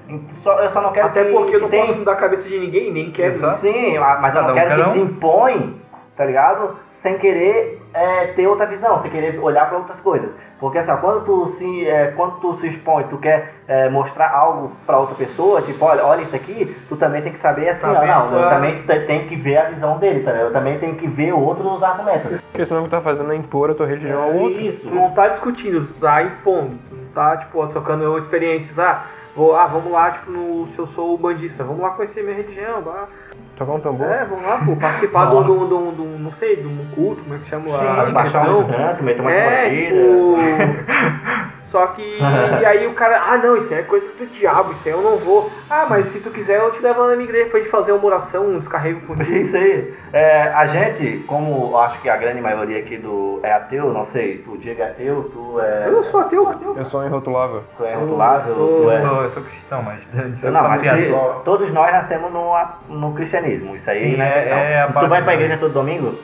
[0.42, 2.48] só, eu só não quero Até que, porque eu não tem- posso mudar a cabeça
[2.48, 3.38] de ninguém, nem quero.
[3.58, 4.92] Sim, mas eu não um, quero que um.
[4.92, 5.80] se impõe,
[6.16, 6.76] tá ligado?
[7.00, 10.30] Sem querer é, ter outra visão, sem querer olhar para outras coisas.
[10.58, 14.30] Porque assim, ó, quando tu se, é, quando tu se expõe, tu quer é, mostrar
[14.30, 17.86] algo para outra pessoa, tipo, olha, olha isso aqui, tu também tem que saber assim,
[17.86, 20.46] ó, Saber não, eu tua- também te- tenho que ver a visão dele, tá ligado?
[20.48, 22.40] Eu também tenho que ver outros argumentos.
[22.40, 24.60] Porque senão o que tá fazendo é impor a tua religião ao outro.
[24.62, 24.88] Isso.
[24.88, 28.78] Tu não tá discutindo, tá impondo, tu não tá, tipo, trocando experiências.
[28.78, 29.04] Ah,
[29.36, 32.80] vou, ah, vamos lá, tipo, no, se eu sou bandista, vamos lá conhecer minha religião,
[32.80, 33.08] vá.
[33.56, 34.06] Tocar um tambor.
[34.06, 37.36] É, vamos lá, pô, participar do, do, do, do, não sei, de um culto, como
[37.36, 38.60] é que chama a Baixar questão.
[38.60, 39.94] um santo, meter uma É, corrida.
[39.94, 41.53] tipo.
[41.74, 42.18] Só que.
[42.60, 45.02] E aí o cara, ah não, isso aí é coisa do diabo, isso aí eu
[45.02, 45.50] não vou.
[45.68, 47.90] Ah, mas se tu quiser eu te levo lá na minha igreja pra gente fazer
[47.90, 49.28] uma oração, um descarrego contigo.
[49.34, 49.92] Isso aí.
[50.12, 54.04] É, a gente, como eu acho que a grande maioria aqui do é ateu, não
[54.06, 55.88] sei, tu Diego é ateu, tu é.
[55.88, 56.74] Eu não sou ateu, ateu.
[56.76, 57.64] Eu sou irrotulável.
[57.76, 59.00] Tu é rotulável, Eu tu Eu é.
[59.02, 60.00] sou, eu sou cristão, mas.
[60.42, 62.52] Não, mas cri- só- todos nós nascemos no,
[62.88, 63.74] no cristianismo.
[63.74, 64.58] Isso aí Sim, não é é- questão.
[64.58, 66.14] é a tu vai pra igreja todo domingo?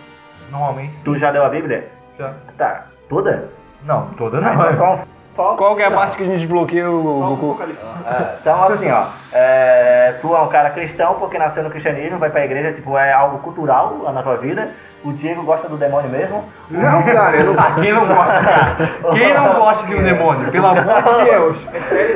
[0.50, 0.94] Normalmente.
[1.04, 1.88] Tu já leu a Bíblia?
[2.18, 2.34] Já.
[2.56, 2.86] Tá.
[3.08, 3.48] Toda?
[3.84, 4.70] Não, toda Ah, não.
[4.72, 5.00] então
[5.40, 7.62] qual- qual- que é a parte que a gente desbloqueia o Goku?
[8.07, 12.31] É, então, assim, ó, é, tu é um cara cristão porque nasceu no cristianismo, vai
[12.31, 14.68] pra igreja, tipo, é algo cultural na tua vida.
[15.03, 16.44] O Diego gosta do demônio mesmo.
[16.70, 19.14] Não, cara, eu não Ah, quem não gosta, cara?
[19.14, 20.50] Quem não gosta de um demônio?
[20.53, 21.66] Pelo amor de Deus.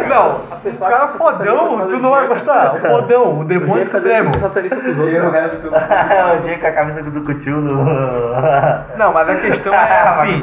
[0.06, 2.74] Não, o cara fodão, tu não vai gostar.
[2.74, 4.38] O fodão, o demônio supremo.
[4.38, 5.16] satanista pros outros.
[5.16, 7.84] o Diego com a camisa do Cuchulo.
[8.98, 10.40] Não, mas a questão é assim.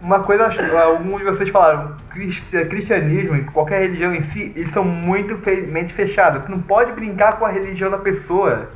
[0.00, 0.44] Uma coisa,
[0.84, 5.62] alguns de vocês falaram, cristi- cristianismo e qualquer religião em si, eles são muito fe-
[5.62, 6.44] mente fechados.
[6.44, 8.68] Tu não pode brincar com a religião da pessoa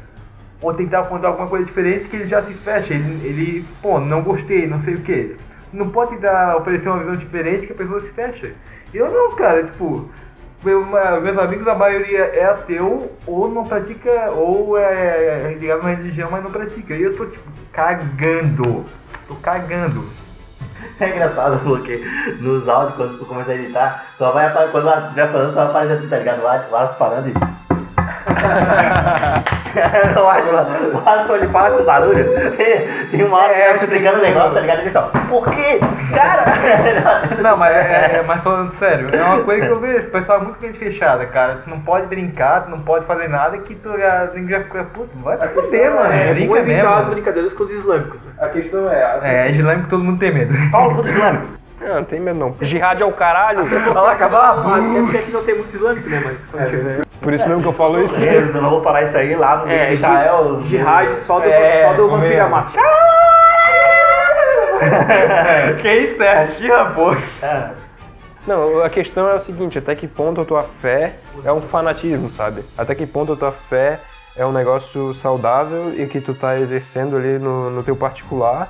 [0.61, 2.93] ou tentar contar alguma coisa diferente que ele já se fecha.
[2.95, 5.37] Ele, ele pô, não gostei, não sei o que.
[5.73, 8.53] Não pode tentar oferecer uma visão diferente que a pessoa se fecha.
[8.93, 10.11] Eu não, cara, tipo,
[10.65, 10.85] meu-
[11.21, 16.29] meus amigos, a maioria é ateu ou não pratica, ou é ligado a uma religião,
[16.33, 16.95] mas não pratica.
[16.95, 18.85] E eu tô, tipo, cagando.
[19.29, 20.05] Tô cagando.
[21.01, 21.97] É engraçado porque
[22.41, 25.93] nos áudios, quando tu começa a editar, só vai aparecer, quando estiver falando, só aparece
[25.95, 26.43] assim, tá ligado?
[26.43, 26.95] O Alisson- o Alisson
[29.73, 30.19] falando e.
[30.21, 32.25] o Alisson, o Alisson ele fala com barulho,
[33.13, 34.91] e, e uma hora é, explicando o negócio, tá ligado?
[34.91, 35.81] Só, por quê?
[36.15, 36.45] Cara!
[37.43, 40.39] Não, mas, é, é- mas falando sério, é uma coisa que eu vejo, o pessoal
[40.41, 41.57] é muito mente fechada, cara.
[41.65, 44.85] Tu não pode brincar, tu não pode fazer nada que tu já, ninguém já fica,
[44.85, 46.13] putz, vai se fuder, mano.
[46.13, 47.11] É, brinca vamos evitar as mesmo.
[47.13, 48.21] brincadeiras com os islâmicos.
[48.39, 49.21] A questão é.
[49.23, 50.55] É, é islâmico todo mundo tem medo.
[50.71, 51.62] Paulo tudo islâmico.
[51.83, 52.57] Não, não tem medo não.
[52.61, 53.65] Jihad é o caralho.
[53.65, 54.55] Vai lá acabar.
[54.65, 56.23] Ah, é porque aqui não tem muito islâmico, né?
[56.25, 57.03] Mas continua.
[57.21, 58.21] Por isso mesmo que eu falo isso.
[58.29, 60.61] Eu não vou falar isso aí lá no É, Israel.
[60.63, 62.37] Jihad só do, É, só do é?
[62.37, 62.89] da Máscara.
[65.81, 66.47] Quem isso é?
[66.49, 67.13] Xirra, pô.
[67.43, 67.71] É.
[68.47, 71.15] Não, a questão é o seguinte, até que ponto a tua fé
[71.45, 72.65] é um fanatismo, sabe?
[72.77, 74.01] Até que ponto a tua fé
[74.37, 78.69] é um negócio saudável e que tu tá exercendo ali no, no teu particular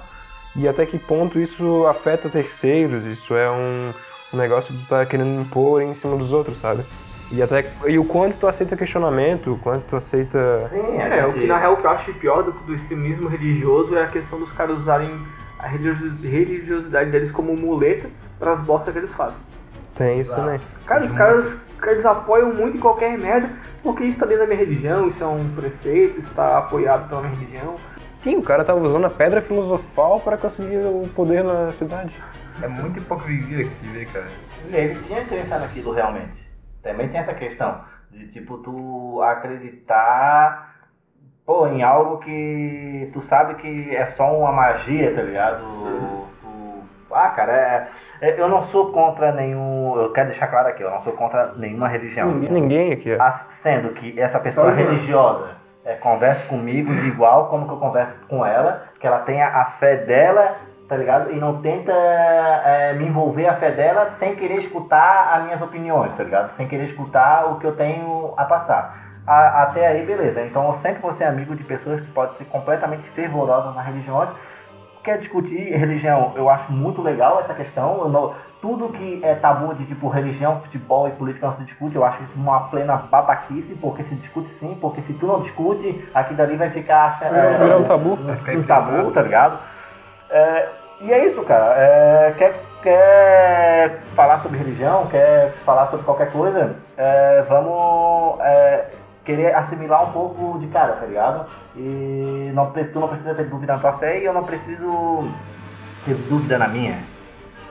[0.54, 3.92] e até que ponto isso afeta terceiros, isso é um,
[4.32, 6.84] um negócio que tu tá querendo impor em cima dos outros, sabe?
[7.30, 10.68] E, até, e o quanto tu aceita questionamento, o quanto tu aceita...
[10.70, 13.96] Sim, a É, o que na real que eu acho pior do, do extremismo religioso
[13.96, 15.18] é a questão dos caras usarem
[15.58, 19.38] a religio- religiosidade deles como muleta para as bostas que eles fazem.
[19.94, 20.60] Tem isso também.
[20.84, 23.50] Cara, os caras, eles apoiam muito em qualquer merda,
[23.82, 27.22] porque isso tá dentro da minha religião, isso é um preceito, isso tá apoiado pela
[27.22, 27.76] minha religião.
[28.22, 32.14] Sim, o cara tava usando a pedra filosofal para conseguir o poder na cidade.
[32.62, 34.28] É muita hipocrisia que se vê, cara.
[34.70, 36.40] E ele tinha crença naquilo realmente.
[36.84, 37.80] Também tem essa questão
[38.12, 40.72] de tipo tu acreditar
[41.44, 45.58] pô, em algo que tu sabe que é só uma magia, tá ligado?
[46.40, 46.82] Tu-
[47.12, 47.88] ah, cara, é,
[48.20, 49.96] é- eu não sou contra nenhum.
[50.00, 52.32] Eu quero deixar claro aqui, eu não sou contra nenhuma religião.
[52.32, 53.16] Ninguém aqui é.
[53.20, 54.76] Ah, Sendo que essa pessoa uma.
[54.76, 59.46] religiosa é, converse comigo de igual como que eu converso com ela, que ela tenha
[59.48, 60.56] a fé dela,
[60.88, 61.30] tá ligado?
[61.32, 66.12] E não tenta é, me envolver a fé dela sem querer escutar as minhas opiniões,
[66.16, 66.54] tá ligado?
[66.56, 68.94] Sem querer escutar o que eu tenho a passar.
[69.26, 70.42] A- até aí, beleza.
[70.42, 74.28] Então eu sempre vou ser amigo de pessoas que podem ser completamente fervorosas nas religiões.
[75.02, 78.08] Quer discutir religião, eu acho muito legal essa questão.
[78.08, 82.04] Não- tudo que é tabu de tipo religião, futebol e política não se discute, eu
[82.04, 86.32] acho isso uma plena babaquice, porque se discute sim, porque se tu não discute, aqui
[86.34, 88.12] dali vai ficar é, Virar um tabu.
[88.14, 89.58] um tabu, tá ligado?
[90.30, 90.68] É,
[91.00, 91.74] e é isso, cara.
[91.76, 98.84] É, quer, quer falar sobre religião, quer falar sobre qualquer coisa, é, vamos é,
[99.24, 101.46] querer assimilar um pouco de cara, tá ligado?
[101.76, 105.28] E não, tu não precisa ter dúvida na tua fé e eu não preciso
[106.04, 106.98] ter dúvida na minha.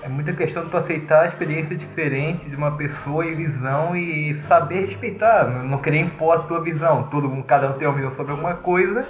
[0.03, 4.41] É muita questão de tu aceitar a experiência diferente de uma pessoa e visão e
[4.47, 7.03] saber respeitar, não não querer impor a tua visão.
[7.11, 9.05] Todo mundo, cada um tem uma visão sobre alguma coisa,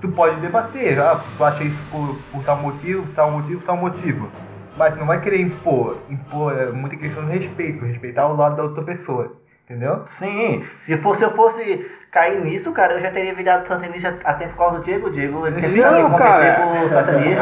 [0.00, 0.98] tu pode debater.
[0.98, 4.28] Ah, tu acha isso por, por tal motivo, tal motivo, tal motivo.
[4.76, 5.98] Mas tu não vai querer impor.
[6.10, 9.36] Impor é muita questão de respeito, respeitar o lado da outra pessoa.
[9.74, 10.04] Entendeu?
[10.10, 14.46] Sim, se, fosse, se eu fosse cair nisso, cara, eu já teria virado santanista até
[14.46, 15.08] por causa do Diego.
[15.08, 16.62] O Diego ele teve Não, cara.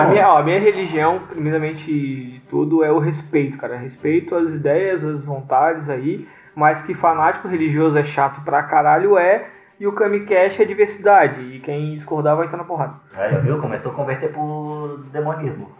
[0.01, 3.77] A minha, ó, a minha religião, primeiramente de tudo, é o respeito, cara.
[3.77, 9.45] Respeito às ideias, às vontades aí, mas que fanático religioso é chato pra caralho é,
[9.79, 12.95] e o Kamikaze é diversidade, e quem discordar vai estar na porrada.
[13.14, 13.59] Aí, viu?
[13.59, 15.71] Começou a converter pro demonismo.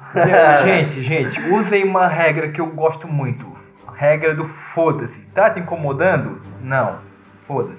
[0.65, 3.62] gente, gente, usem uma regra que eu gosto muito.
[4.03, 5.15] Regra do foda-se.
[5.33, 6.43] Tá te incomodando?
[6.61, 6.99] Não.
[7.47, 7.79] Foda-se.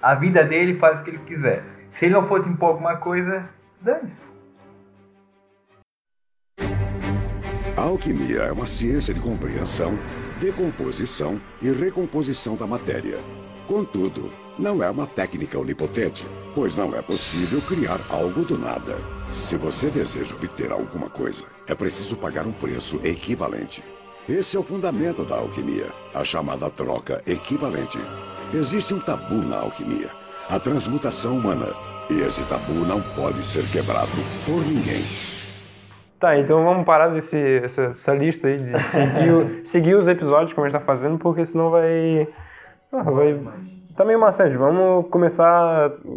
[0.00, 1.64] A vida dele faz o que ele quiser.
[1.98, 3.48] Se ele não for te impor alguma coisa,
[3.80, 4.12] dane
[7.76, 9.98] A alquimia é uma ciência de compreensão,
[10.38, 13.18] decomposição e recomposição da matéria.
[13.66, 18.98] Contudo, não é uma técnica onipotente, pois não é possível criar algo do nada.
[19.32, 23.95] Se você deseja obter alguma coisa, é preciso pagar um preço equivalente.
[24.28, 27.98] Esse é o fundamento da alquimia, a chamada troca equivalente.
[28.52, 30.08] Existe um tabu na alquimia,
[30.50, 31.66] a transmutação humana,
[32.10, 34.08] e esse tabu não pode ser quebrado
[34.44, 35.02] por ninguém.
[36.18, 40.52] Tá, então vamos parar desse, essa, essa lista aí de seguir, o- seguir os episódios
[40.52, 42.26] como a gente tá fazendo, porque senão vai.
[42.92, 43.38] ah, vai
[43.96, 44.56] tá meio maçante.
[44.56, 45.46] Vamos começar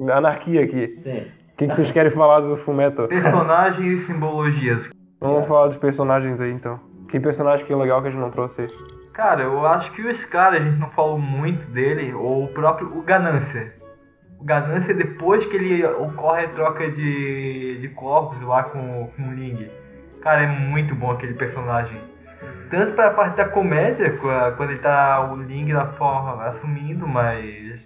[0.10, 0.88] a anarquia aqui.
[0.95, 1.19] Sim.
[1.54, 3.08] O que, que vocês querem falar do Fumeto?
[3.10, 4.88] Personagens e simbologias.
[5.19, 6.80] Vamos falar dos personagens aí então.
[7.10, 8.69] Que personagem que é legal que a gente não trouxe aí?
[9.13, 12.88] Cara, eu acho que o Scar, a gente não falou muito dele, ou o próprio
[12.95, 13.74] o Ganância.
[14.39, 19.34] O Ganância, depois que ele ocorre a troca de, de corpos lá com, com o
[19.34, 19.69] Ling.
[20.22, 22.00] Cara, é muito bom aquele personagem.
[22.69, 24.15] Tanto pra parte da comédia,
[24.56, 27.80] quando ele tá o Ling na forma assumindo, mas.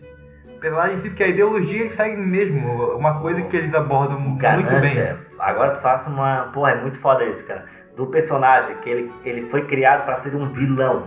[0.59, 2.95] Personagem em si, porque a ideologia segue mesmo.
[2.95, 4.63] Uma coisa que eles abordam muito bem.
[4.63, 5.17] Ganância.
[5.39, 6.51] Agora tu faça uma.
[6.53, 7.65] Porra, é muito foda isso, cara.
[7.95, 11.03] Do personagem, que ele, ele foi criado pra ser um vilão.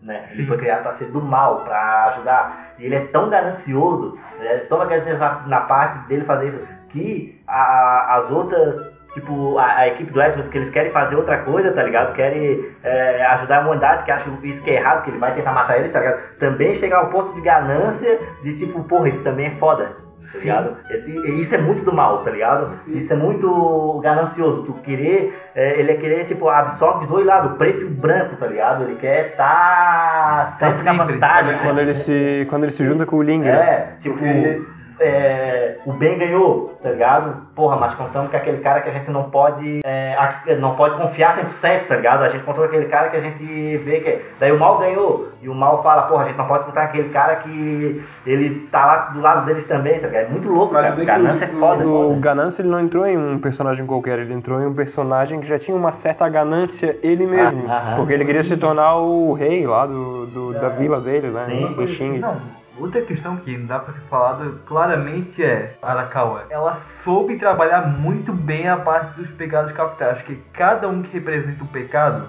[0.00, 0.28] Né?
[0.30, 2.68] Ele foi criado pra ser do mal, pra ajudar.
[2.78, 7.42] E ele é tão ganancioso, é tão ganancioso na, na parte dele fazer isso, que
[7.46, 8.76] a- as outras.
[9.14, 12.12] Tipo, a, a equipe do Edmund, que eles querem fazer outra coisa, tá ligado?
[12.12, 15.50] Querem é, ajudar a humanidade, que acham isso que é errado, que ele vai tentar
[15.52, 16.20] matar eles, tá ligado?
[16.38, 19.96] Também chegar ao ponto de ganância, de tipo, porra, isso também é foda
[20.32, 20.76] tá ligado?
[20.90, 22.72] E- e Isso é muito do mal, tá ligado?
[22.86, 24.62] Isso é muito ganancioso.
[24.64, 27.90] Tu querer, é, ele é querer, tipo, absorve os dois lados, o preto e o
[27.90, 28.84] branco, tá ligado?
[28.84, 31.58] Ele quer tá sempre na vantagem.
[31.62, 33.50] Quando ele se, quando ele se junta com o Ling, né?
[33.50, 34.18] É, tipo,
[35.00, 37.48] é, o bem ganhou, tá ligado?
[37.54, 40.16] Porra, mas contamos é aquele cara que a gente não pode é,
[40.58, 42.22] não pode confiar 100%, tá ligado?
[42.24, 44.20] A gente contou com aquele cara que a gente vê que.
[44.40, 45.28] Daí o mal ganhou.
[45.40, 48.66] E o mal fala, porra, a gente não pode contar com aquele cara que ele
[48.72, 50.24] tá lá do lado deles também, tá ligado?
[50.26, 50.96] É muito louco, Mas cara.
[50.96, 52.20] que Ganância é o- foda, O foda.
[52.20, 55.58] Ganância ele não entrou em um personagem qualquer, ele entrou em um personagem que já
[55.58, 57.64] tinha uma certa ganância ele mesmo.
[57.68, 57.96] Ah, aham.
[57.96, 61.44] porque ele queria se tornar o rei lá do, do- da vila dele, né?
[61.46, 61.72] Sim.
[61.72, 62.18] Do Xing.
[62.18, 62.36] Não,
[62.78, 66.46] outra questão que não dá pra ser falado claramente é Arakawa.
[66.50, 70.22] Ela soube trabalhar muito bem a parte dos pecados capitais.
[70.22, 72.28] Que cada um que representa um pecado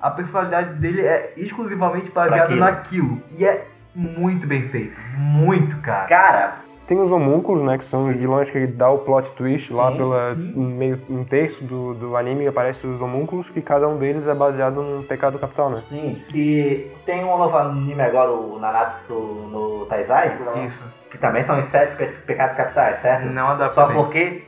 [0.00, 2.60] a personalidade dele é exclusivamente baseada aquilo.
[2.60, 3.22] naquilo.
[3.36, 4.96] E é muito bem feito.
[5.16, 6.06] Muito, cara.
[6.06, 6.56] Cara,
[6.88, 7.76] Tem os homúnculos, né?
[7.78, 11.62] Que são os vilões que dá o plot twist lá Sim, pela meio um terço
[11.62, 15.68] do, do anime aparecem os homúnculos, que cada um deles é baseado num pecado capital,
[15.70, 15.82] né?
[15.86, 16.20] sim.
[16.34, 20.82] E tem um novo anime agora, o Nanatsu no Taizai, Isso.
[21.10, 23.26] que também são os sete pe- pecados capitais, certo?
[23.26, 23.96] Não adapta Só bem.
[23.96, 24.42] porque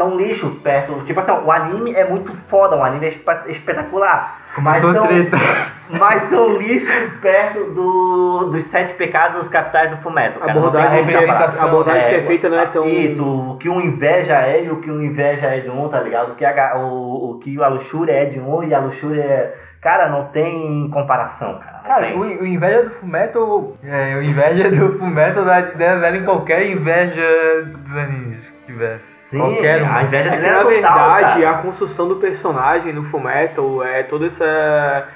[0.00, 1.04] são lixo perto.
[1.04, 4.40] Tipo assim, o anime é muito foda, o anime é espe- espetacular.
[4.56, 5.36] Mas são, treta.
[5.90, 10.42] mas são lixo perto do, dos sete pecados capitais do Fumeto.
[10.42, 12.88] A abordagem, é, a abordagem que é feita não é tão.
[12.88, 16.00] Isso, o que um inveja é e o que um inveja é de um, tá
[16.00, 16.32] ligado?
[16.32, 19.54] O que a, o, o, que a luxúria é de um e a luxúria é.
[19.82, 21.78] Cara, não tem comparação, cara.
[21.82, 22.14] Não Cara, tem.
[22.14, 26.16] o, o inveja do Fullmetal, é, o inveja do Fullmetal dá de 10 a 0
[26.16, 29.09] em qualquer inveja dos animes que tivesse.
[29.30, 29.86] Sim, qualquer um.
[29.92, 35.08] a inveja É que, na verdade, a construção do personagem no Fullmetal é toda essa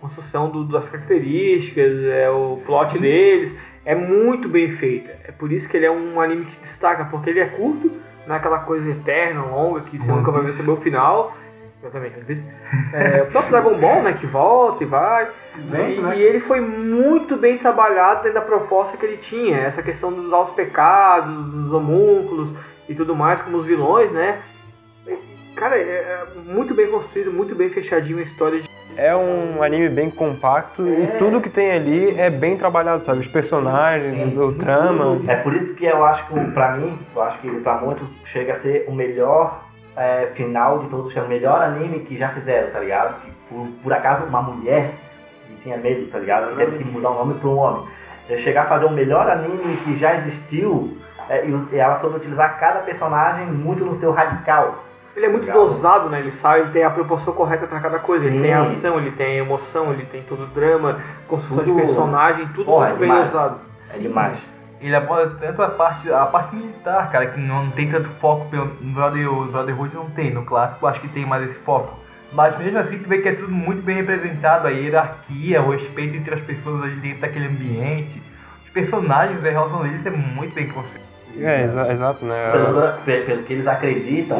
[0.00, 3.52] construção do- das características, é o plot deles,
[3.84, 5.12] é muito bem feita.
[5.26, 7.90] É por isso que ele é um anime que destaca, porque ele é curto,
[8.26, 11.34] não é aquela coisa eterna, longa, que você One nunca vai ver o final.
[11.80, 12.44] Exatamente, às vezes.
[12.92, 15.26] É, o próprio Dragon Ball, né, que volta e vai.
[15.56, 16.16] Vem, e, né?
[16.16, 19.56] e ele foi muito bem trabalhado dentro da proposta que ele tinha.
[19.58, 22.50] Essa questão dos altos pecados, dos homúnculos
[22.88, 24.40] e tudo mais, como os vilões, né?
[25.54, 28.70] Cara, é, é muito bem construído, muito bem fechadinho a história de.
[28.96, 33.20] É um anime bem compacto e tudo que tem ali é bem trabalhado, sabe?
[33.20, 35.22] Os personagens, o trama.
[35.26, 38.54] É por isso que eu acho que, pra mim, eu acho que pra muitos chega
[38.54, 39.62] a ser o melhor
[39.96, 43.22] é, final de todos, que é o melhor anime que já fizeram, tá ligado?
[43.22, 44.92] Que por, por acaso uma mulher
[45.46, 46.54] que tinha medo, tá ligado?
[46.56, 47.86] Teve que mudar o nome pra um homem.
[48.28, 50.96] Eu chegar a fazer o melhor anime que já existiu
[51.32, 54.84] é, e, ela soube utilizar cada personagem muito no seu radical.
[55.16, 55.68] Ele é muito Legal.
[55.68, 56.20] dosado, né?
[56.20, 58.24] Ele sabe, ele tem a proporção correta pra cada coisa.
[58.26, 58.42] Ele Sim.
[58.42, 62.64] tem ação, ele tem emoção, ele tem todo o drama, construção Tudo- de personagem, tudo
[62.66, 63.30] Porra, muito é bem demais.
[63.30, 63.56] dosado.
[63.94, 64.38] É demais.
[64.80, 68.66] Ele aborda tanto a parte, a parte militar, cara, que não tem tanto foco pelo,
[68.80, 68.94] no
[69.52, 71.98] Brotherhood não tem, no clássico acho que tem mais esse foco.
[72.32, 76.16] Mas mesmo assim tu vê que é tudo muito bem representado, a hierarquia, o respeito
[76.16, 78.22] entre as pessoas ali dentro daquele ambiente.
[78.64, 81.11] Os personagens, a relação deles é muito bem construída.
[81.38, 82.50] É, exa- exato, né?
[82.52, 84.38] Pelo, pe- pelo que eles acreditam.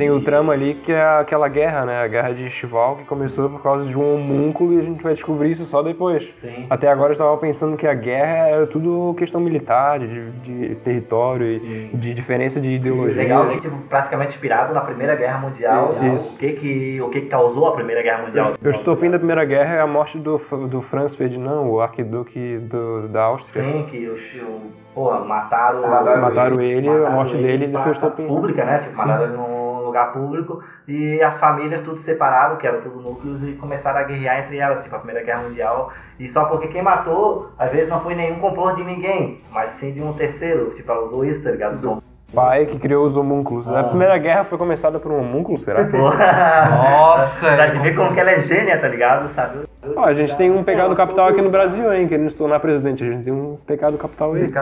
[0.00, 2.02] Tem o trama ali que é aquela guerra, né?
[2.02, 5.12] A guerra de Estival que começou por causa de um homúnculo e a gente vai
[5.12, 6.24] descobrir isso só depois.
[6.36, 6.66] Sim.
[6.70, 11.46] Até agora eu estava pensando que a guerra era tudo questão militar, de, de território
[11.46, 13.22] e de diferença de ideologia.
[13.22, 13.58] Legal, né?
[13.90, 15.94] praticamente inspirado na Primeira Guerra Mundial.
[16.14, 16.32] Isso.
[16.32, 18.54] O que que, o que que causou a Primeira Guerra Mundial?
[18.64, 23.06] O estopim da Primeira Guerra é a morte do, do Franz Ferdinand, o arquiduque do,
[23.08, 23.62] da Áustria.
[23.64, 24.14] Sim, que o,
[24.46, 25.82] o porra, mataram,
[26.22, 28.26] Mataram ele, a morte dele em foi o estopim.
[28.26, 28.78] pública, né?
[28.78, 29.59] Tipo, mataram ele num
[29.90, 34.44] lugar público e as famílias tudo separado, que eram tudo núcleos, e começaram a guerrear
[34.44, 35.92] entre elas, tipo a Primeira Guerra Mundial.
[36.18, 39.92] E só porque quem matou, às vezes não foi nenhum complô de ninguém, mas sim
[39.92, 40.72] de um terceiro.
[40.76, 42.02] Tipo, usou isso, tá ligado?
[42.34, 43.68] Pai que criou os homúnculos.
[43.68, 45.82] A Primeira Guerra foi começada por um homúnculo, será?
[45.90, 47.46] Nossa!
[47.46, 49.34] é Pra te ver como que ela é gênia, tá ligado?
[49.34, 49.64] Sabe?
[49.96, 52.06] Ó, a gente tem um pecado capital aqui no Brasil, hein?
[52.06, 53.02] Querendo se tornar presidente.
[53.02, 54.52] A gente tem um pecado capital aí.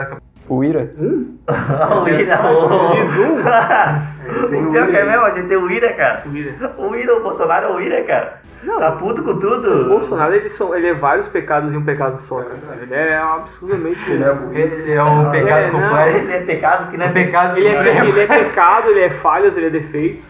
[0.48, 0.90] O Ira.
[0.98, 2.92] o Ira, o...
[4.68, 6.22] o pior que é mesmo, a gente tem o Ira, cara.
[6.26, 6.74] O Ira.
[6.78, 8.40] O Ira, o Bolsonaro é o Ira, cara.
[8.78, 9.88] Tá puto com O tudo.
[9.88, 12.82] Bolsonaro ele, são, ele é vários pecados em um pecado só, cara.
[12.82, 14.00] Ele é absurdamente.
[14.10, 16.18] Ele é, ele é um pecado É, não, completo.
[16.18, 18.04] Ele é pecado que não é pecado Ele é, supremo.
[18.04, 20.26] ele é pecado, ele é falhas, ele é defeitos.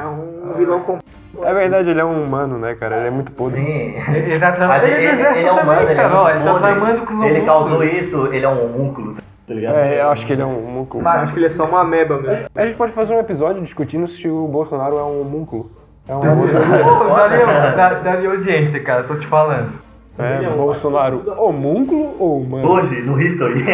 [0.00, 1.04] É um vilão completo.
[1.42, 2.96] É verdade, ele é um humano, né, cara?
[2.98, 3.60] Ele é muito podre.
[3.60, 3.94] Sim.
[4.14, 4.86] Ele tá Mas tramando.
[4.86, 8.26] ele, ele, ele é humano, ele é muito ele tá tramando com Ele causou isso,
[8.32, 9.14] ele é um homúnculo,
[9.46, 9.74] tá ligado?
[9.76, 11.06] É, eu acho que ele é um homúnculo.
[11.08, 12.46] Acho que ele é só uma ameba mesmo.
[12.54, 15.70] A gente pode fazer um episódio discutindo se o Bolsonaro é um homúnculo.
[16.08, 19.72] É um daria, da- daria audiência, cara, tô te falando.
[20.18, 22.70] É, Bolsonaro homúnculo ou humano?
[22.70, 23.62] Hoje, no History.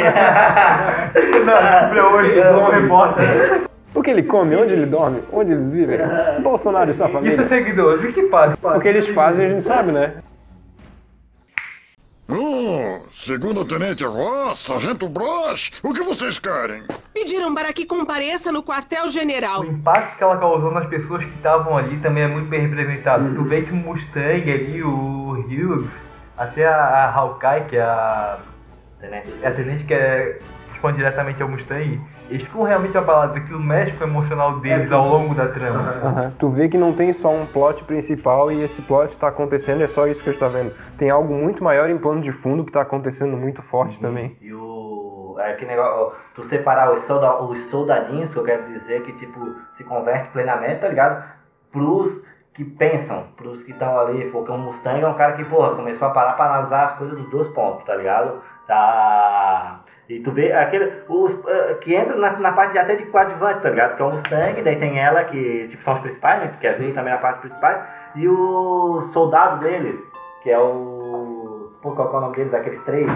[1.44, 3.62] Não, pra hoje, como repórter.
[3.94, 5.98] O que ele come, onde ele dorme, onde eles vivem.
[6.42, 7.48] Bolsonaro e sua E seus família.
[7.48, 8.56] seguidores, o que faz?
[8.62, 10.14] O que eles fazem a gente sabe, né?
[12.28, 16.82] Oh, segundo Tenente Ross, Sargento Brosh, o que vocês querem?
[17.12, 19.60] Pediram para que compareça no quartel-general.
[19.60, 23.34] O impacto que ela causou nas pessoas que estavam ali também é muito bem representado.
[23.34, 25.90] Tu vê que o Mustang ali, o Hughes,
[26.38, 28.38] até a, a Hawkeye, que é a,
[29.02, 30.38] é a tenente que é,
[30.82, 33.36] responde diretamente ao Mustang, eles ficam realmente abalados.
[33.36, 36.34] Aquilo mexe com o emocional deles ao longo da trama.
[36.38, 39.86] Tu vê que não tem só um plot principal e esse plot tá acontecendo, é
[39.86, 40.74] só isso que a gente tá vendo.
[40.98, 44.36] Tem algo muito maior em plano de fundo que tá acontecendo muito forte também.
[44.40, 45.36] E o.
[45.38, 46.12] É que negócio.
[46.34, 50.80] Tu separar os, solda, os soldadinhos, que eu quero dizer, que tipo, se converte plenamente,
[50.80, 51.24] tá ligado?
[51.70, 52.22] Pros
[52.54, 56.08] que pensam, pros que estão ali, porque o Mustang é um cara que, porra, começou
[56.08, 58.42] a parar pra analisar as coisas dos dois pontos, tá ligado?
[58.66, 59.81] Tá.
[60.16, 60.92] E tu vê aquele.
[61.08, 63.96] Os, eh, que entra na, na parte de, até de coadjuvante, tá ligado?
[63.96, 66.48] Que é o Mustang, daí tem ela, que tipo, são os principais, né?
[66.48, 67.82] Porque ajudam também na parte principal.
[68.14, 70.04] E os soldados dele,
[70.42, 71.70] que é o.
[71.80, 72.52] Pô, qual é o nome deles?
[72.54, 73.10] Aqueles três.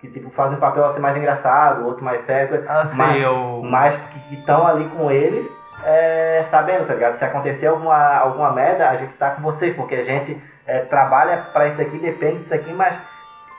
[0.00, 2.64] Que tipo, fazem o papel assim mais engraçado, outro mais sério.
[2.68, 3.96] Ah, mas, eu- mas
[4.28, 5.48] que estão ali com eles,
[5.84, 7.18] é, sabendo, tá ligado?
[7.18, 11.46] Se acontecer alguma, alguma merda, a gente tá com vocês, porque a gente é, trabalha
[11.52, 12.96] pra isso aqui, depende disso aqui, mas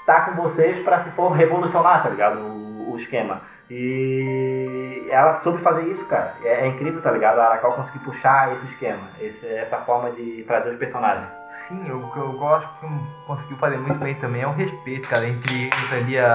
[0.09, 2.39] tá com vocês pra se for revolucionar, tá ligado?
[2.39, 3.41] O, o esquema.
[3.69, 6.33] E ela soube fazer isso, cara.
[6.43, 7.39] É, é incrível, tá ligado?
[7.39, 11.27] A Arakawa conseguiu puxar esse esquema, esse- essa forma de trazer os personagens.
[11.67, 12.87] Sim, o que eu gosto que
[13.27, 16.33] conseguiu fazer muito bem também é o respeito, cara, entre eles ali, a,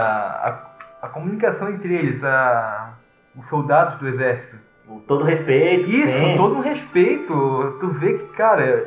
[1.02, 2.90] a, a comunicação entre eles, a,
[3.36, 4.56] os soldados do exército.
[5.08, 5.90] Todo respeito.
[5.90, 6.36] Isso, sim.
[6.36, 7.76] todo um respeito.
[7.80, 8.86] Tu vê que, cara,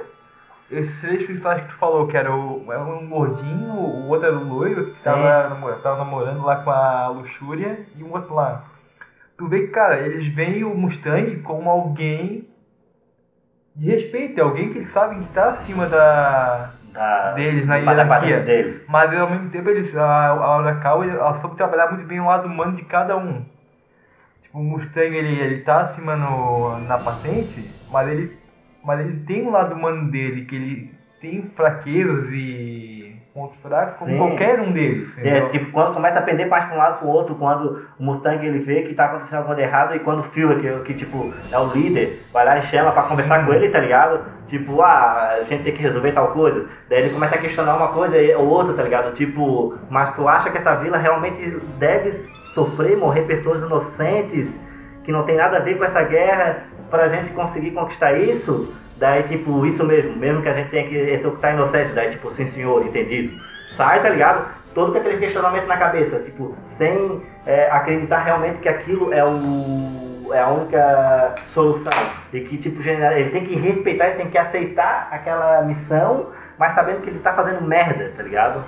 [0.71, 4.37] esses três principais que tu falou, que era o, era um gordinho, o outro era
[4.37, 8.63] o loiro, que tava, namo- tava namorando lá com a luxúria, e um outro lá.
[9.37, 12.47] Tu vê que, cara, eles veem o Mustang como alguém
[13.75, 18.39] de respeito, é alguém que eles sabem que tá acima da, Da- deles na hierarquia.
[18.39, 18.81] deles.
[18.87, 22.47] Mas ao mesmo tempo eles, a, a Arakawa ela soube trabalhar muito bem o lado
[22.47, 23.45] humano de cada um.
[24.41, 28.35] Tipo, o Mustang ele, ele tá acima no, na patente, mas ele,
[28.87, 34.11] mas ele tem um lado humano dele, que ele tem fraquezas e pontos fracos como
[34.11, 34.17] Sim.
[34.17, 35.09] qualquer um deles.
[35.17, 38.43] É, tipo, quando começa a pender parte para um lado pro outro, quando o Mustang
[38.45, 41.33] ele vê que tá acontecendo alguma coisa errada e quando o Phil, que, que tipo,
[41.51, 44.21] é o líder, vai lá e chama pra conversar com ele, tá ligado?
[44.47, 46.69] Tipo, ah, a gente tem que resolver tal coisa.
[46.89, 49.13] Daí ele começa a questionar uma coisa ou outra, tá ligado?
[49.15, 52.11] Tipo, mas tu acha que essa vila realmente deve
[52.53, 54.49] sofrer, morrer pessoas inocentes
[55.03, 58.73] que não tem nada a ver com essa guerra pra gente conseguir conquistar isso?
[58.97, 62.47] Daí, tipo, isso mesmo, mesmo que a gente tenha que executar inocente, daí, tipo, sim
[62.47, 63.39] senhor, entendido.
[63.73, 64.47] Sai, tá ligado?
[64.73, 70.39] Todo aquele questionamento na cabeça, tipo, sem é, acreditar realmente que aquilo é o é
[70.39, 71.91] a única solução.
[72.33, 77.01] E que, tipo, ele tem que respeitar, ele tem que aceitar aquela missão, mas sabendo
[77.01, 78.65] que ele tá fazendo merda, tá ligado?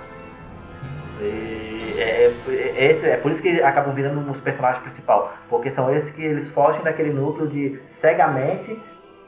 [1.22, 5.93] E é, é, esse, é por isso que acabam virando os personagens principais, porque são
[5.93, 8.82] esses que eles fogem daquele núcleo de cegamente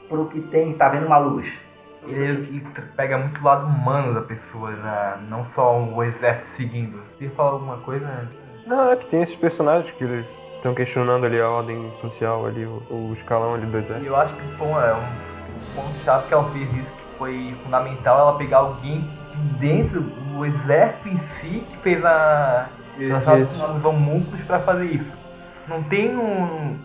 [0.08, 1.46] pro que tem, tá vendo uma luz.
[2.06, 2.66] Ele,
[2.96, 5.18] pega muito o lado humano da pessoa, né?
[5.28, 7.00] não só o exército seguindo.
[7.16, 8.28] Você ia falar alguma coisa?
[8.66, 10.26] Não, é que tem esses personagens que eles
[10.56, 14.06] estão questionando ali a ordem social, ali, o, o escalão ali do E exército.
[14.06, 18.18] eu acho que um, é, um ponto chato que ela fez isso, que foi fundamental
[18.18, 19.08] ela pegar alguém
[19.58, 22.68] dentro do exército em si que fez a.
[22.98, 25.12] os homúnculos pra fazer isso.
[25.68, 26.76] Não tem um,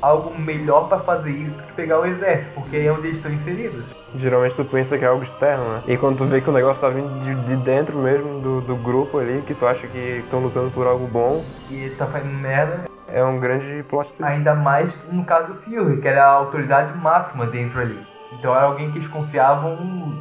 [0.00, 3.84] algo melhor pra fazer isso que pegar o exército, porque é onde eles estão inseridos.
[4.16, 5.82] Geralmente tu pensa que é algo externo, né?
[5.86, 8.76] E quando tu vê que o negócio tá vindo de, de dentro mesmo do, do
[8.76, 12.84] grupo ali, que tu acha que estão lutando por algo bom, E tá fazendo merda,
[13.08, 14.22] é um grande plot twist.
[14.24, 17.98] ainda mais no caso do Fury, que era a autoridade máxima dentro ali.
[18.32, 20.18] Então era alguém que eles confiavam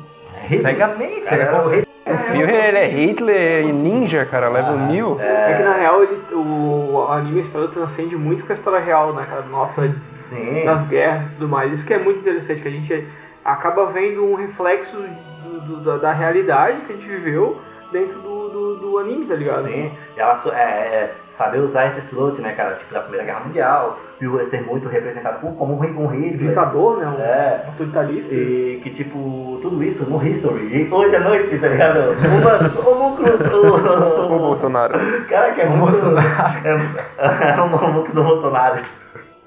[0.47, 1.21] cegamente.
[1.21, 5.17] Cara, Era como- O Fury, ele é Hitler e ninja, cara, level 1000.
[5.21, 9.13] É que na real ele, o anime a história transcende muito com a história real,
[9.13, 9.43] né, cara?
[9.43, 9.81] Nossa,
[10.29, 10.65] Sim.
[10.65, 11.71] das guerras e tudo mais.
[11.73, 13.07] Isso que é muito interessante, que a gente
[13.45, 17.59] acaba vendo um reflexo do- do- da, da realidade que a gente viveu
[17.91, 19.67] dentro do, do, do anime, tá ligado?
[19.67, 21.11] Sim, ela é, é,
[21.43, 22.75] saber usar esse plot, né, cara?
[22.75, 26.49] Tipo, da Primeira Guerra Mundial, e o ser muito representado por- como um, um Hitler.
[26.49, 27.07] Ditador, né?
[27.07, 27.63] Um É.
[27.67, 28.33] autoritarista.
[28.33, 30.83] E que, tipo, tudo isso no History.
[30.87, 31.99] E hoje à noite, tá ligado?
[32.11, 33.11] Uma,
[34.29, 34.39] o O.
[34.39, 34.93] Bolsonaro.
[35.27, 35.91] Cara, que é O muito.
[35.97, 36.61] Bolsonaro.
[37.17, 38.81] É, é o Mucro do Bolsonaro.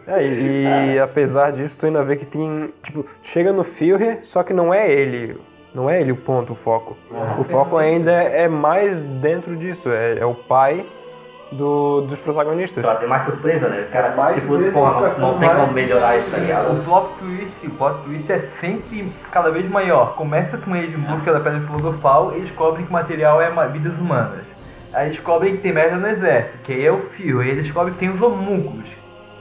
[0.07, 2.73] É, e, e apesar disso, tu ainda vê que tem.
[2.83, 5.39] Tipo, chega no Führer, só que não é ele.
[5.75, 6.97] Não é ele o ponto, o foco.
[7.39, 9.89] O foco ainda é mais dentro disso.
[9.91, 10.85] É, é o pai
[11.55, 12.83] do, dos protagonistas.
[12.83, 13.89] Trazer mais surpresa, né?
[13.93, 16.85] Cara, Mais tipo, surpresa, porra, não, não tem como melhorar isso, tá O ligado?
[16.85, 20.15] plot twist, o plot twist é sempre cada vez maior.
[20.15, 23.95] Começa com eles em busca da pedra filosofal e descobrem que o material é vidas
[23.99, 24.45] humanas.
[24.93, 27.41] Aí descobrem que tem merda no exército, que aí é o fio.
[27.41, 28.87] Aí eles descobrem que tem os homúnculos,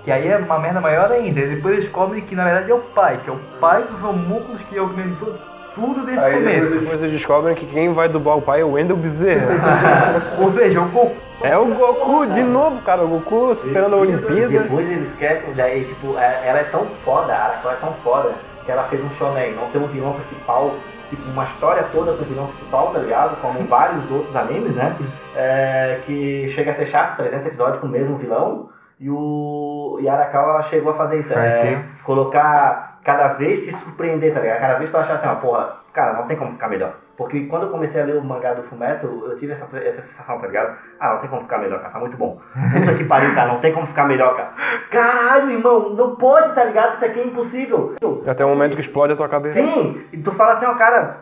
[0.04, 1.40] que aí é uma merda maior ainda.
[1.40, 4.04] E depois eles descobrem que na verdade é o pai, que é o pai dos
[4.04, 5.36] homúnculos que organizou
[5.76, 6.60] tudo desde o Aí começo.
[6.62, 9.48] depois, depois eles descobrem que quem vai dublar o pai é o Wendell Bezerra.
[10.40, 11.16] Ou seja, o Goku.
[11.42, 13.04] é o Goku de novo, cara.
[13.04, 14.48] O Goku superando a Olimpíada.
[14.64, 18.32] depois eles esquecem, daí, tipo, é- ela é tão foda, a Arakawa é tão foda,
[18.66, 20.72] que ela fez um shonen, não tem um vilão principal,
[21.10, 23.42] tipo, uma história toda com o vilão principal, tá ligado?
[23.42, 24.96] Como vários outros animes, né?
[25.36, 28.70] É, que chega a ser chato, 300 episódios com o mesmo vilão,
[29.00, 31.34] e o e a Arakawa ela chegou a fazer isso.
[31.34, 34.60] É, colocar cada vez se surpreender, tá ligado?
[34.60, 36.94] Cada vez tu achar assim, ó, porra, cara, não tem como ficar melhor.
[37.16, 40.40] Porque quando eu comecei a ler o mangá do Fumeto, eu tive essa, essa sensação,
[40.40, 40.76] tá ligado?
[41.00, 42.40] Ah, não tem como ficar melhor, cara, tá muito bom.
[42.74, 44.54] Puta que pariu, cara, não tem como ficar melhor, cara.
[44.90, 46.96] Caralho, irmão, não pode, tá ligado?
[46.96, 47.96] Isso aqui é impossível.
[48.26, 49.62] Até o momento que explode a tua cabeça.
[49.62, 51.18] Sim, e tu fala assim, ó, cara,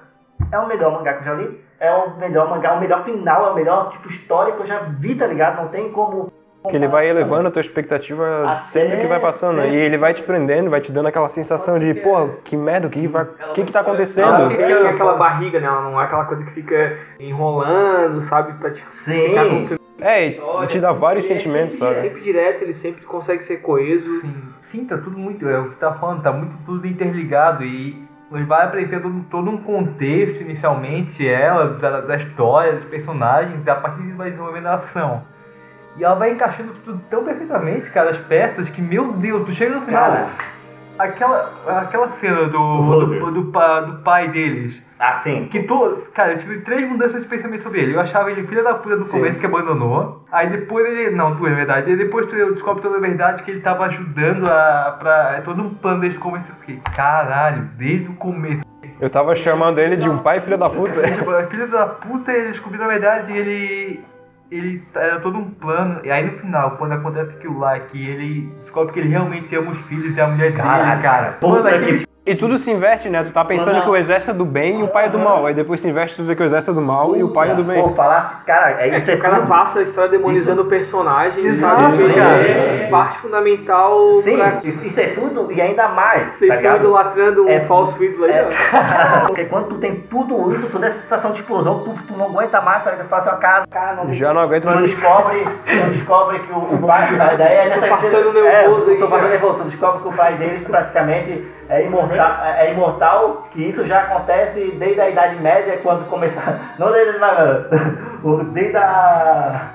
[0.52, 3.48] é o melhor mangá que eu já li, é o melhor mangá, o melhor final,
[3.48, 5.58] é o melhor, tipo, história que eu já vi, tá ligado?
[5.58, 6.32] Não tem como...
[6.70, 9.62] Que ele vai elevando a tua expectativa Até sempre que vai passando.
[9.62, 9.76] sempre.
[9.76, 12.90] E ele vai te prendendo, vai te dando aquela sensação de, pô, que merda, o
[12.90, 14.52] que, vai, o que que tá Ela acontecendo?
[14.52, 15.66] fica aquela barriga, né?
[15.66, 18.54] Ela não é aquela coisa que fica enrolando, sabe?
[18.60, 19.30] Pra te Sim.
[19.30, 22.02] ficar com É, e te dá vários sentimentos, sabe?
[22.02, 24.22] sempre direto, ele sempre consegue ser coeso.
[24.22, 24.34] Sim,
[24.72, 25.50] sim, tá tudo muito.
[25.50, 29.58] É o que tá falando, tá muito tudo interligado e ele vai apresentando todo um
[29.58, 34.76] contexto inicialmente, ela, da, da história, dos personagens, e a partir disso vai desenvolvendo a
[34.76, 35.24] ação.
[35.98, 39.76] E ela vai encaixando tudo tão perfeitamente, cara, as peças, que, meu Deus, tu chega
[39.76, 40.12] no final.
[40.12, 40.28] Cara.
[40.98, 44.82] Aquela, aquela cena do, do, do, do pai deles.
[45.02, 47.96] Assim, Que tu, cara, eu tive três mudanças de pensamento sobre ele.
[47.96, 49.14] Eu achava ele filho da puta no Sim.
[49.14, 50.24] começo que abandonou.
[50.32, 51.16] Aí depois ele.
[51.16, 51.90] Não, tu é verdade.
[51.90, 54.98] Aí depois tu descobre toda a verdade que ele tava ajudando a.
[55.00, 55.38] pra.
[55.38, 56.46] É todo um plano desde o começo.
[56.50, 58.62] Eu fiquei, caralho, desde o começo.
[59.00, 60.94] Eu tava chamando ele de um pai filho da puta.
[61.50, 64.06] Filho da puta, ele descobriu na verdade ele.
[64.52, 66.02] Ele era todo um plano.
[66.04, 69.72] E aí no final, quando acontece aquilo lá, que ele descobre que ele realmente ama
[69.72, 71.02] os filhos e a mulher dele, Caralho.
[71.02, 71.32] cara.
[71.40, 73.24] Puta que E tudo se inverte, né?
[73.24, 73.82] Tu tá pensando Não.
[73.82, 75.44] que o exército é do bem e o pai é do mal.
[75.48, 77.50] Aí depois se inverte tu vê que o exército é do mal e o pai
[77.50, 77.82] é do bem.
[77.82, 80.66] Vou falar, cara, é É isso que é o cara passa a história demonizando o
[80.66, 82.04] personagem, Exato, sabe?
[82.04, 82.36] Ele cara.
[82.36, 84.60] é parte fundamental Sim, pra...
[84.64, 86.34] isso isso é tudo e ainda mais.
[86.34, 89.26] Vocês tá estão idolatrando um É- falso ídolo aí, É, ó.
[89.26, 92.62] porque quando tu tem tudo isso, toda essa sensação de explosão, tu, tu não aguenta
[92.62, 92.92] mais, tá?
[92.92, 94.92] Tu fala assim, ó, cara, cara, não, Já não aguento não mais.
[94.92, 97.16] descobre, tu não descobre que o, o pai.
[97.36, 100.08] Daí é nessa Tô passando é, nervoso eu aí, Tô passando nervoso, tu descobre que
[100.08, 105.42] o pai deles praticamente é imortal, é imortal, que isso já acontece desde a Idade
[105.42, 106.60] Média, quando começaram.
[106.78, 107.66] Não desde a.
[108.52, 109.72] Desde a.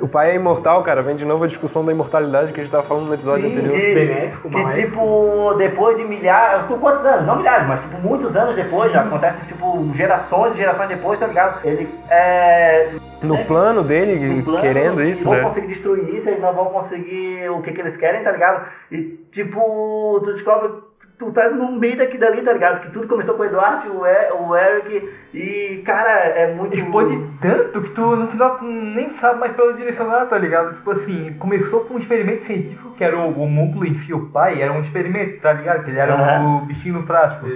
[0.00, 1.02] O pai é imortal, cara.
[1.02, 3.56] Vem de novo a discussão da imortalidade que a gente tava falando no episódio Sim,
[3.58, 3.78] anterior.
[3.78, 7.26] que- Benéfico, que tipo, depois de milhares, tu quantos anos?
[7.26, 11.26] Não milhares, mas tipo, muitos anos depois, já acontece tipo, gerações e gerações depois, tá
[11.28, 11.64] ligado?
[11.64, 12.88] Ele é.
[13.22, 15.42] No plano dele, no plano, querendo isso, vão né?
[15.42, 18.66] conseguir destruir isso, eles não vão conseguir o que, que eles querem, tá ligado?
[18.90, 20.72] E tipo, tu descobre.
[21.16, 22.80] Tu tá no meio daqui dali, tá ligado?
[22.82, 26.76] Que tudo começou com o Eduardo, o, E- o Eric, e cara, é muito.
[26.76, 30.74] Explode tanto que tu no final tu nem sabe mais pra onde direcionar, tá ligado?
[30.74, 34.72] Tipo assim, começou com um experimento científico que era o homúnculo enfia o pai, era
[34.72, 35.84] um experimento, tá ligado?
[35.84, 36.56] Que ele era Aham.
[36.56, 37.46] o bichinho no frasco.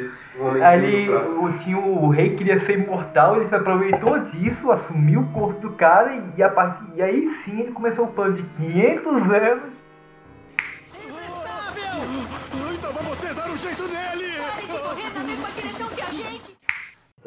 [0.62, 5.26] Aí ele, o, tinha, o rei queria ser imortal, ele se aproveitou disso, assumiu o
[5.32, 9.14] corpo do cara e, a partir, e aí sim ele começou o plano de 500
[9.14, 9.26] anos.
[12.52, 12.67] Vai
[13.18, 14.28] você dar um jeito nele!
[14.68, 16.58] correr na mesma direção que a gente.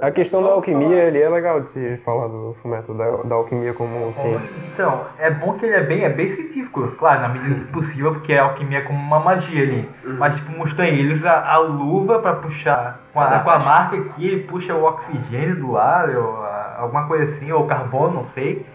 [0.02, 3.74] A questão da alquimia, ele é legal de se falar do fumeto, da, da alquimia
[3.74, 4.52] como ciência.
[4.74, 8.14] Então, é bom que ele é bem, é bem científico, claro, na medida do possível,
[8.14, 9.88] porque a alquimia é como uma magia ali.
[10.18, 13.98] Mas tipo, mostrou aí, ele usa a luva pra puxar, com a, com a marca
[13.98, 18.28] aqui, ele puxa o oxigênio do ar, ou a- alguma coisa assim, ou carbono, não
[18.34, 18.66] sei.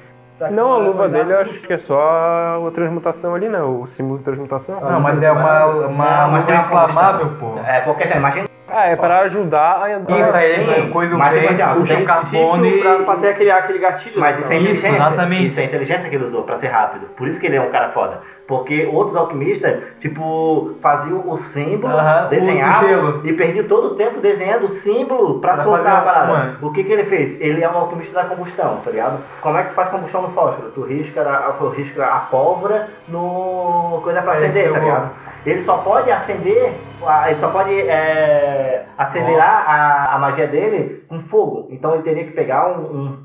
[0.50, 3.62] Não, a luva dele eu acho que é só a transmutação ali, né?
[3.62, 4.80] O símbolo de transmutação.
[4.80, 7.58] Não, mas é uma, uma, uma mas tem uma inflamável, pô.
[7.60, 8.55] É, qualquer coisa, imagina.
[8.76, 12.70] Ah, é para ajudar a Isso aí, Sim, coisa mas, bem, puxa tem o carbono
[12.82, 14.20] pra fazer aquele, aquele gatilho.
[14.20, 14.96] Mas isso é inteligência.
[14.96, 15.46] exatamente.
[15.46, 17.06] Isso é inteligência que ele usou pra ser rápido.
[17.16, 18.20] Por isso que ele é um cara foda.
[18.46, 24.66] Porque outros alquimistas, tipo, faziam o símbolo, o- desenhavam e perdiam todo o tempo desenhando
[24.66, 26.56] o símbolo pra Pra soltar a parada.
[26.60, 27.40] O que que ele fez?
[27.40, 29.18] Ele é um alquimista da combustão, tá ligado?
[29.40, 30.70] Como é que faz combustão no fósforo?
[30.74, 35.10] Tu risca a, tu risca a pólvora no coisa pra É, acender, tá ligado?
[35.44, 36.72] Ele só pode acender,
[37.06, 41.68] a- ele só pode é, acelerar a, a magia dele com fogo.
[41.70, 42.80] Então ele teria que pegar um,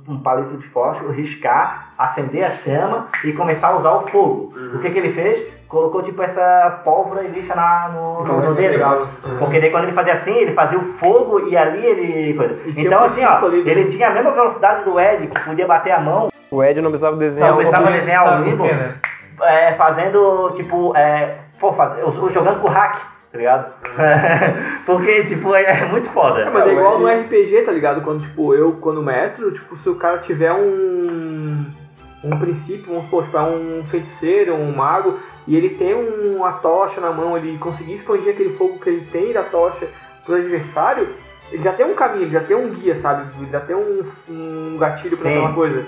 [0.08, 4.54] um, um palito de fósforo, riscar, acender a chama e começar a usar o fogo.
[4.76, 5.62] O que, que ele fez?
[5.68, 9.08] Colocou tipo essa pólvora e lixa na, no, no, no dedo.
[9.40, 12.34] Porque daí quando ele fazia assim, ele fazia o fogo e ali ele.
[12.36, 12.58] coisa.
[12.68, 13.72] E Então assim, ó, ali, né?
[13.72, 16.90] ele tinha a mesma velocidade do Ed, que podia bater a mão, O Ed não
[16.92, 18.00] precisava desenhar Não o precisava bagulho.
[18.02, 18.64] desenhar o livro.
[18.66, 18.96] né?
[19.44, 23.02] é, fazendo, tipo, é, pô, eu- jogando com hack,
[23.32, 23.74] tá ligado?
[24.86, 26.42] Porque, tipo, é, é muito foda.
[26.42, 28.02] É, mas é igual no RPG, tá ligado?
[28.02, 31.66] Quando, tipo, eu, quando mestre, tipo, se o cara tiver um.
[32.24, 37.00] um princípio, vamos supor, tipo, é um feiticeiro, um mago, e ele tem uma tocha
[37.00, 39.88] na mão, ele conseguir expandir aquele fogo que ele tem da tocha
[40.26, 41.08] pro adversário,
[41.52, 43.26] ele já tem um caminho, ele já tem um guia, sabe?
[43.40, 45.38] Ele já tem um, um gatilho pra Sim.
[45.38, 45.86] aquela coisa.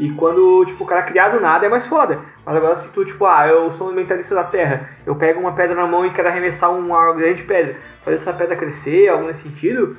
[0.00, 2.18] E quando, tipo, o cara criar do nada é mais foda.
[2.44, 5.52] Mas agora se tu, tipo, ah, eu sou um mentalista da Terra, eu pego uma
[5.52, 9.42] pedra na mão e quero arremessar uma grande pedra, fazer essa pedra crescer, algo nesse
[9.42, 9.96] sentido,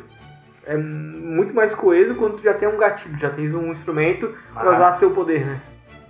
[0.66, 4.64] é muito mais coeso quando tu já tem um gatilho, já tens um instrumento pra
[4.66, 5.60] Mas- usar teu poder, né?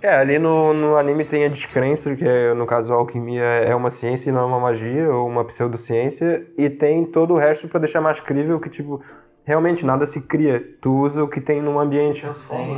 [0.02, 3.74] É, ali no, no anime tem a descrença, que é, no caso a alquimia é
[3.74, 7.66] uma ciência e não é uma magia, ou uma pseudociência, e tem todo o resto
[7.68, 9.00] pra deixar mais crível que, tipo,
[9.44, 10.62] realmente nada se cria.
[10.80, 12.26] Tu usa o que tem no ambiente.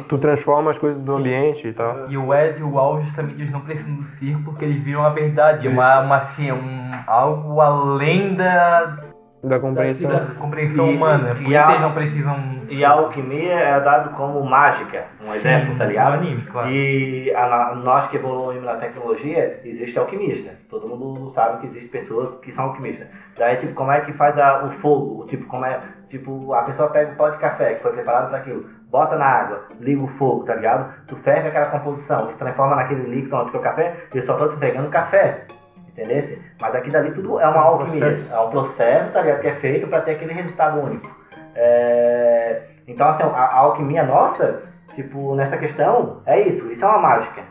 [0.08, 2.10] Tu transforma as coisas do ambiente e tal.
[2.10, 5.04] E o Ed e o Al, justamente, eles não precisam do circo porque eles viram
[5.04, 5.68] a verdade.
[5.68, 8.96] Uma, uma, assim, um, algo além da,
[9.44, 10.10] Da compreensão.
[10.10, 11.36] da compreensão E- humana.
[11.40, 12.56] e Por a- eles não precisam.
[12.68, 16.14] E a alquimia é dado como mágica, um exemplo, tá ligado?
[16.16, 16.68] no anime, claro.
[16.68, 20.50] E a- nós que evoluímos na tecnologia, existe alquimista.
[20.68, 23.06] Todo mundo sabe que existem pessoas que são alquimistas.
[23.38, 25.26] Daí, tipo, como é que faz a- o fogo?
[25.28, 25.78] Tipo, como é,
[26.08, 29.26] tipo, a pessoa pega o pó de café que foi preparado para aquilo, bota na
[29.26, 30.92] água, liga o fogo, tá ligado?
[31.06, 34.34] Tu ferve aquela composição, se transforma naquele líquido onde fica o café, e eu só
[34.34, 35.44] tô te entregando café.
[35.88, 36.38] Entendesse?
[36.60, 38.00] Mas aqui dali tudo é uma alquimia.
[38.00, 38.34] processo.
[38.34, 39.40] É um processo, tá ligado?
[39.40, 41.08] Que é feito para ter aquele resultado único.
[41.54, 44.62] É, Então, assim, a, a alquimia nossa,
[44.94, 46.70] tipo, nessa questão, é isso.
[46.70, 47.42] Isso é uma mágica.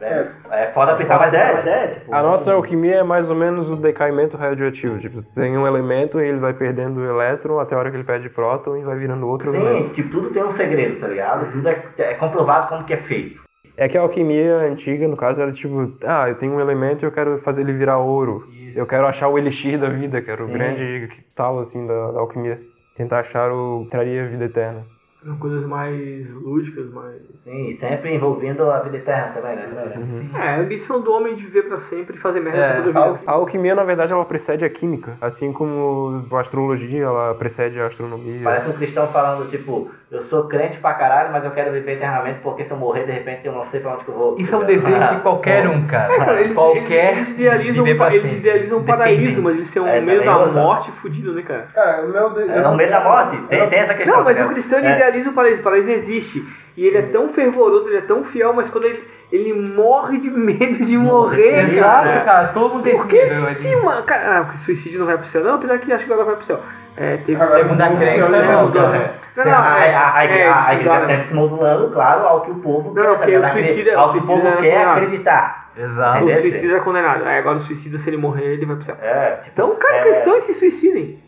[0.00, 2.14] É, é foda pensar, mas é, mas é, tipo...
[2.14, 4.98] A nossa alquimia é mais ou menos o decaimento radioativo.
[4.98, 8.04] Tipo, tem um elemento e ele vai perdendo o elétron até a hora que ele
[8.04, 9.88] perde próton e vai virando outro elemento.
[9.88, 11.50] Sim, tipo, tudo tem um segredo, tá ligado?
[11.50, 13.40] Tudo é, é comprovado como que é feito.
[13.76, 17.06] É que a alquimia antiga, no caso, era tipo, ah, eu tenho um elemento e
[17.06, 18.44] eu quero fazer ele virar ouro.
[18.74, 20.52] Eu quero achar o elixir da vida, que era o Sim.
[20.52, 22.60] grande tal, assim, da, da alquimia.
[22.96, 24.84] Tentar achar o que traria a vida eterna.
[25.24, 27.20] São coisas mais lúdicas, mais.
[27.42, 30.30] Sim, sempre envolvendo a vida eterna também, né?
[30.34, 32.98] É, a ambição do homem de viver pra sempre e fazer merda É, pra toda
[32.98, 33.20] a vida.
[33.26, 35.18] A alquimia, na verdade, ela precede a química.
[35.20, 38.44] Assim como a astrologia, ela precede a astronomia.
[38.44, 42.40] Parece um cristão falando, tipo, eu sou crente pra caralho, mas eu quero viver eternamente
[42.42, 44.38] porque se eu morrer, de repente, eu não sei pra onde que eu vou.
[44.38, 46.12] Isso é um desejo de qualquer um, cara.
[46.14, 49.86] É, cara, eles, qualquer eles, eles idealizam, eles idealizam um paraíso, mas eles têm um
[49.86, 51.68] É, medo da morte fudido, né, cara?
[51.74, 53.36] Cara, o meu É o medo da morte.
[53.48, 54.16] Tem, tem essa questão.
[54.16, 54.94] Não, mas o cristão É.
[54.94, 55.60] idealiza o paraíso.
[55.60, 56.42] O paraíso existe.
[56.74, 60.30] E ele é tão fervoroso, ele é tão fiel, mas quando ele, ele morre de
[60.30, 62.20] medo de morrer, Exato, cara.
[62.20, 62.48] cara.
[62.48, 64.02] Todo mundo tem Porque se uma.
[64.02, 66.46] Cara, ah, suicídio não vai pro céu, não, apesar que acho que agora vai pro
[66.46, 66.60] céu.
[66.96, 67.38] É, teve.
[67.38, 69.14] Segundo a crença, não, não, não, cara.
[69.36, 72.50] não, A, não, a, é, a, a, é, igreja sempre se modulando, claro, ao que
[72.50, 73.96] o povo Não, quer, tá porque ligado?
[73.96, 74.96] o ao que o povo é quer condenado.
[74.98, 75.70] acreditar.
[75.76, 76.24] Exato.
[76.24, 77.24] O suicídio é condenado.
[77.24, 78.96] Aí agora o suicida, se ele morrer, ele vai pro céu.
[79.00, 81.22] É, tipo, Então, cara, é, cristãos se suicidem.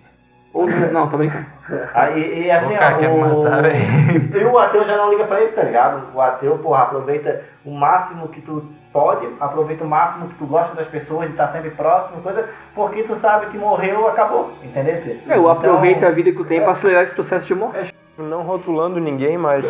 [0.52, 1.46] Ou não, não, tá brincando.
[1.94, 3.44] ah, e, e assim, O cara ó, quer o...
[3.44, 4.36] matar, velho.
[4.40, 6.02] e o ateu já não liga pra isso, tá ligado?
[6.12, 10.74] O ateu, porra, aproveita o máximo que tu pode, aproveita o máximo que tu gosta
[10.74, 14.94] das pessoas, de estar sempre próximo, coisa, porque tu sabe que morreu, acabou, entendeu?
[15.28, 17.94] É, eu aproveito Então, a vida que tu tem pra acelerar esse processo de morte.
[18.18, 19.64] Não rotulando ninguém, mas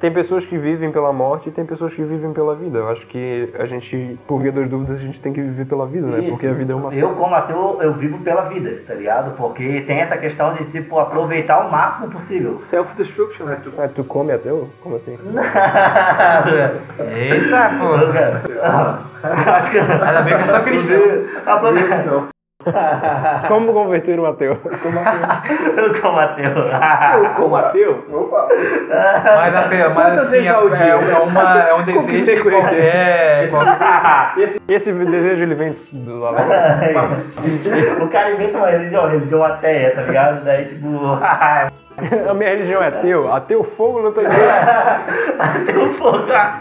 [0.00, 2.78] tem pessoas que vivem pela morte e tem pessoas que vivem pela vida.
[2.78, 5.86] Eu acho que a gente, por via das dúvidas, a gente tem que viver pela
[5.86, 6.20] vida, né?
[6.20, 6.30] Isso.
[6.30, 7.14] Porque a vida é uma Eu, só.
[7.14, 9.36] como ateu, eu vivo pela vida, tá ligado?
[9.36, 12.60] Porque tem essa questão de, tipo, aproveitar o máximo possível.
[12.62, 13.60] Self-destruction, né?
[13.78, 14.68] Ah, tu come ateu?
[14.82, 15.18] Como assim?
[17.14, 17.94] Eita, pô.
[19.28, 19.78] Acho que...
[19.78, 20.98] Ainda bem que eu sou cristão.
[21.46, 22.37] Aproveitar.
[23.46, 24.58] Como converter ateu?
[25.76, 26.50] Eu como ateu.
[26.50, 28.04] Eu, como ateu,
[28.88, 34.38] Mas, a, mas assim, é, é, uma, é um Como que desejo de qualquer, qualquer...
[34.38, 36.46] Esse, esse desejo, ele vem do além?
[38.02, 40.44] o cara inventa uma religião, religião ateia, tá ligado?
[40.44, 40.88] Daí, tipo,
[42.30, 43.32] A minha religião é ateu.
[43.32, 44.46] Ateu fogo não tem jeito.
[45.38, 46.30] ateu fogo.
[46.30, 46.60] é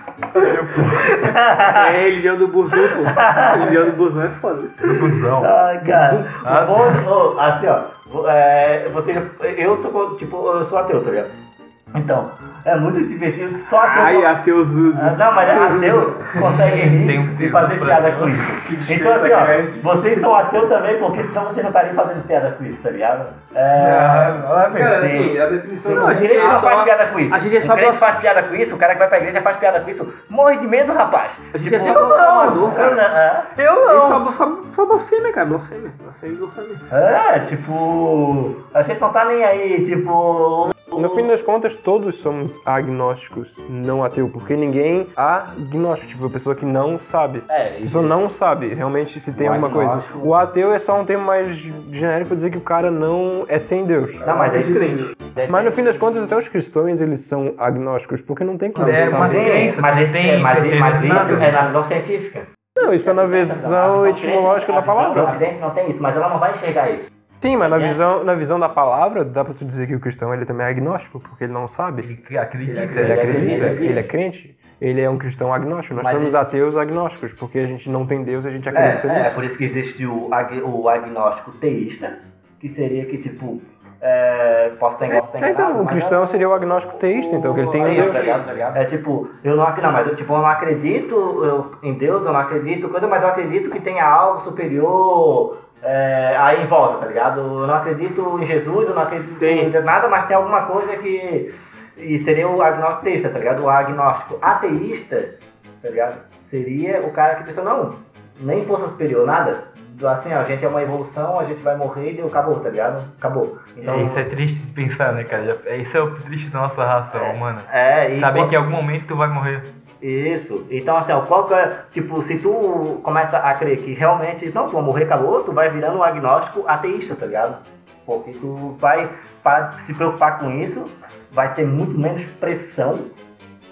[1.36, 3.04] a religião do Burzum, pô.
[3.20, 4.68] A religião do Burzum é foda.
[5.00, 5.44] Busão.
[5.46, 6.66] Ai, cara.
[6.66, 8.28] Vou- ô, assim, ó.
[8.30, 9.22] é, você,
[9.58, 11.47] eu sou, tipo, eu sou ateu, tá ligado?
[11.96, 12.30] Então,
[12.66, 14.04] é muito divertido que só ateu.
[14.04, 14.98] Ai, ateuzudo.
[15.02, 18.58] Ah, Não, mas ateu consegue rir Tem um e fazer piada com isso.
[18.94, 22.64] Então, assim, ó, vocês são ateu também, porque senão vocês não estariam fazendo piada com
[22.66, 23.28] isso, tá ligado?
[23.56, 24.34] É.
[24.78, 27.34] Cara, assim, a definição Não, a gente é não só- faz piada com isso.
[27.34, 29.18] a gente é o só blas- faz piada com isso, o cara que vai pra
[29.20, 30.14] igreja faz piada com isso.
[30.30, 31.32] Morre de medo, rapaz.
[31.54, 32.90] A gente é só eu não, blasfemador, cara.
[32.90, 33.44] eu não, é.
[33.58, 34.08] Eu não.
[34.08, 35.48] Só, só, só blasfêmia, cara.
[35.48, 35.92] Blasfêmia.
[36.04, 36.78] Blasfêmia, blasfêmia.
[36.92, 40.70] É, tipo, a gente não tá nem aí, tipo.
[40.92, 46.56] No fim das contas, todos somos agnósticos, não ateu, porque ninguém agnóstico, tipo, a pessoa
[46.56, 47.44] que não sabe.
[47.50, 50.02] É, A pessoa não sabe realmente se tem alguma coisa.
[50.24, 51.56] O ateu é só um termo mais
[51.92, 54.18] genérico pra dizer que o cara não é sem Deus.
[54.22, 55.16] Não, mas é Descrente.
[55.50, 58.88] Mas no fim das contas, até os cristãos, eles são agnósticos, porque não tem como
[58.90, 59.74] É, mas saber.
[59.74, 62.48] Sim, mas, esse, tem mas, mas isso é na visão científica.
[62.78, 65.38] Não, isso é na visão A etimológica da crente- A palavra.
[65.38, 67.12] crente não tem isso, mas ela não vai enxergar isso.
[67.40, 67.80] Sim, mas na É.
[67.80, 70.70] visão, na visão da palavra, dá pra tu dizer que o cristão ele também é
[70.70, 72.02] agnóstico, porque ele não sabe.
[72.30, 72.82] Ele acredita.
[72.82, 75.96] Ele acredita, ele é crente, ele é um cristão agnóstico.
[75.96, 78.68] Nós Mas somos ele- ateus agnósticos, porque a gente não tem Deus e a gente
[78.68, 79.36] É, acredita é, nisso.
[79.36, 82.20] por isso que existe o, ag- o agnóstico teísta,
[82.60, 83.62] que seria que, tipo,
[84.02, 87.36] é, posso estar enganado, É, então, o mas cristão é o- seria o agnóstico teísta,
[87.36, 88.14] então, que ele tem um Teísta, Deus.
[88.16, 88.78] tá ligado, tá ligado?
[88.78, 91.16] É tipo, eu não acredito, não, mas eu, tipo, eu não acredito
[91.46, 96.36] eu- em Deus, eu não acredito, coisa, mas eu acredito que tenha algo superior é,
[96.38, 97.40] aí em volta, tá ligado?
[97.40, 101.54] Eu não acredito em Jesus, eu não acredito em nada, mas tem alguma coisa que.
[101.98, 103.64] E seria o agnóstico teísta, tá ligado?
[103.64, 105.36] O agnóstico ateísta,
[105.82, 106.18] tá ligado?
[106.50, 107.96] Seria o cara que pensa, não,
[108.40, 109.64] nem força superior, nada.
[110.04, 112.70] Assim, ó, a gente é uma evolução, a gente vai morrer e deu, acabou, tá
[112.70, 113.04] ligado?
[113.18, 113.58] Acabou.
[113.76, 115.58] Então, Isso é triste de pensar, né, cara?
[115.76, 117.64] Isso é o triste da nossa raça humana.
[117.72, 119.64] é, e Saber quando- que em algum momento tu vai morrer.
[120.02, 120.66] Isso.
[120.70, 124.74] Então, assim, ó, qual é, tipo, se tu começa a crer que realmente, não, tu
[124.74, 127.58] vai morrer, acabou, tu vai virando um agnóstico ateísta, tá ligado?
[128.06, 129.10] Porque tu vai
[129.43, 130.86] para se preocupar com isso,
[131.32, 132.93] vai ter muito menos pressão,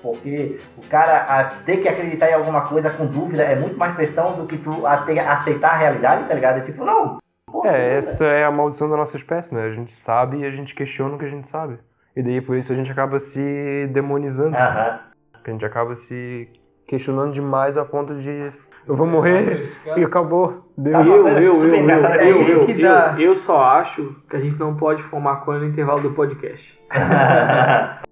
[0.02, 4.34] porque o cara ter que acreditar em alguma coisa com dúvida é muito mais pressão
[4.34, 6.58] do que tu a ter- aceitar a realidade, tá ligado?
[6.58, 7.18] É tipo, não.
[7.50, 9.64] porra, É, essa é a maldição da nossa espécie, né?
[9.64, 11.80] A gente sabe e a gente questiona o que a gente sabe.
[12.16, 14.56] E daí por isso a gente acaba se demonizando.
[14.56, 15.00] Aham.
[15.46, 16.50] A gente acaba se
[16.88, 18.52] questionando demais a ponto de
[18.88, 19.68] eu vou morrer
[19.98, 20.64] e acabou.
[20.78, 20.94] Deu.
[20.94, 24.40] Tá, Eu, é eu, eu, eu, é eu, eu, eu, eu só acho que a
[24.40, 26.80] gente não pode fumar maconha no intervalo do podcast.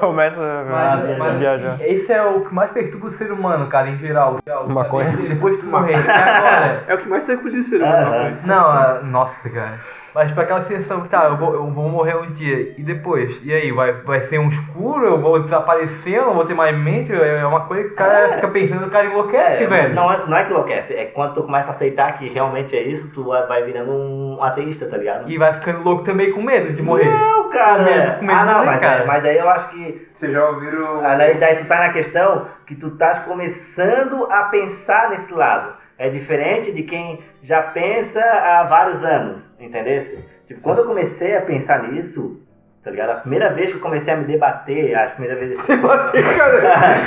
[0.00, 0.40] Começa
[0.70, 1.74] Mas, a viajar.
[1.74, 4.38] assim, esse é o que mais perturba o ser humano, cara, em geral.
[4.66, 5.14] Maconha?
[5.16, 5.92] Depois tu morrer.
[5.92, 6.84] E agora?
[6.88, 7.96] É o que mais tranquiliza o ser humano.
[7.96, 8.10] Aham.
[8.10, 8.40] maconha.
[8.44, 9.78] Não, ah, nossa, cara.
[10.14, 12.74] Mas tipo aquela sensação que tá, eu vou, eu vou morrer um dia.
[12.76, 13.34] E depois?
[13.42, 13.72] E aí?
[13.72, 15.04] Vai, vai ser um escuro?
[15.06, 16.14] Eu vou desaparecer?
[16.14, 17.12] Eu não vou ter mais mente?
[17.12, 18.34] É uma coisa que o cara É.
[18.34, 19.94] fica pensando, o cara enlouquece, É, velho.
[19.94, 22.82] Não, é, não é que enlouquece, é quando tu começa a aceitar que realmente é
[22.82, 25.30] isso, tu vai vai virando um ateísta, tá ligado?
[25.30, 27.08] E vai ficando louco também com medo de morrer.
[27.08, 27.78] Não, cara.
[27.78, 29.06] Com medo, com medo ah, não, também, mas, cara.
[29.06, 30.08] mas daí eu acho que.
[30.14, 31.04] Vocês já ouviram.
[31.04, 35.80] ah, Daí, daí tu tá na questão que tu estás começando a pensar nesse lado.
[35.98, 40.02] É diferente de quem já pensa há vários anos, entendeu?
[40.46, 42.40] Tipo, quando eu comecei a pensar nisso,
[42.82, 43.10] tá ligado?
[43.10, 45.52] A primeira vez que eu comecei a me debater, a primeira vez.
[45.52, 46.60] Você Bater, cara.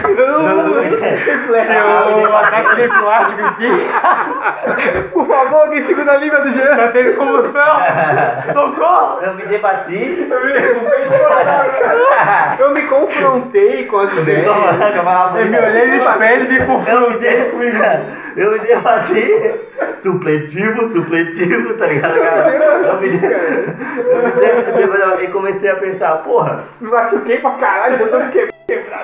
[0.16, 0.80] Não,
[2.08, 5.10] Eu vou matar aquele plástico aqui.
[5.12, 6.76] Por favor, alguém segura a língua do Jean.
[6.78, 7.52] Já teve comoção.
[8.54, 9.20] Socorro!
[9.22, 10.30] Eu me debati.
[12.60, 14.48] Eu me confrontei com as ideias.
[14.48, 18.25] Eu me olhei no espelho e me Eu me, confrontei.
[18.36, 19.56] Eu me debati.
[20.04, 22.56] Supletivo, supletivo, tá ligado, cara?
[22.88, 23.26] Eu me, de...
[23.26, 25.24] eu me de...
[25.24, 28.56] e comecei a pensar, porra, Me machuquei pra caralho, eu tô me quebrando.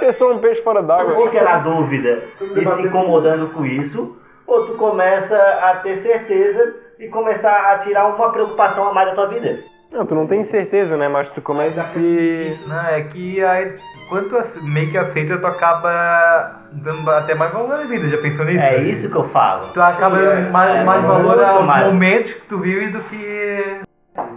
[0.02, 1.16] Eu sou um peixe fora d'água.
[1.16, 6.76] tu fica na dúvida e se incomodando com isso, ou tu começa a ter certeza
[7.00, 9.60] e começar a tirar uma preocupação a mais da tua vida.
[9.92, 11.10] Não, tu não tem certeza, né?
[11.10, 12.58] Mas tu começa a se.
[12.66, 13.76] Não, é que aí,
[14.08, 18.08] quando tu meio que aceita, tu acaba dando até mais valor à vida.
[18.08, 18.60] Já pensou nisso?
[18.60, 19.68] É isso que eu falo.
[19.74, 21.86] Tu acaba dando mais, é, mais é valor aos mais.
[21.88, 23.82] momentos que tu vive do que.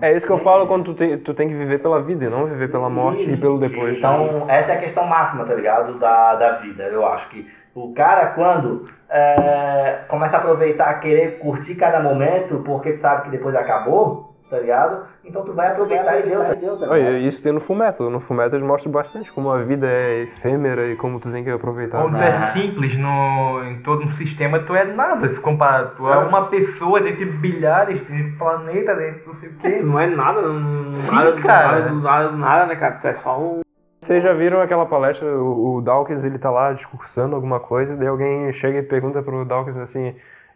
[0.01, 2.29] É isso que eu falo quando tu tem, tu tem que viver pela vida e
[2.29, 3.99] não viver pela morte e pelo depois.
[3.99, 5.99] Então, essa é a questão máxima, tá ligado?
[5.99, 6.83] Da, da vida.
[6.85, 12.95] Eu acho que o cara, quando é, começa a aproveitar, querer curtir cada momento, porque
[12.95, 15.05] tu sabe que depois acabou, tá ligado?
[15.25, 17.17] Então tu vai aproveitar e deu, tá tá ligado?
[17.19, 18.11] isso tem no Fullmetal.
[18.11, 21.51] No Fullmetal eles mostram bastante como a vida é efêmera e como tu tem que
[21.51, 22.03] aproveitar.
[22.03, 25.29] Quando tu é simples no, em todo um sistema, tu é nada.
[25.29, 29.35] Se comparar, tu é uma pessoa dentro de bilhares, dentro de planeta, dentro de não
[29.41, 29.81] sei o Tu quê.
[29.83, 31.79] não é nada, não, Sim, nada, cara.
[31.81, 32.95] nada, nada, nada, né, cara?
[33.01, 33.61] Tu é só um.
[34.03, 38.07] Vocês já viram aquela palestra, o, o Dawkins ele tá lá discursando alguma coisa, daí
[38.07, 40.15] alguém chega e pergunta pro Dawkins assim,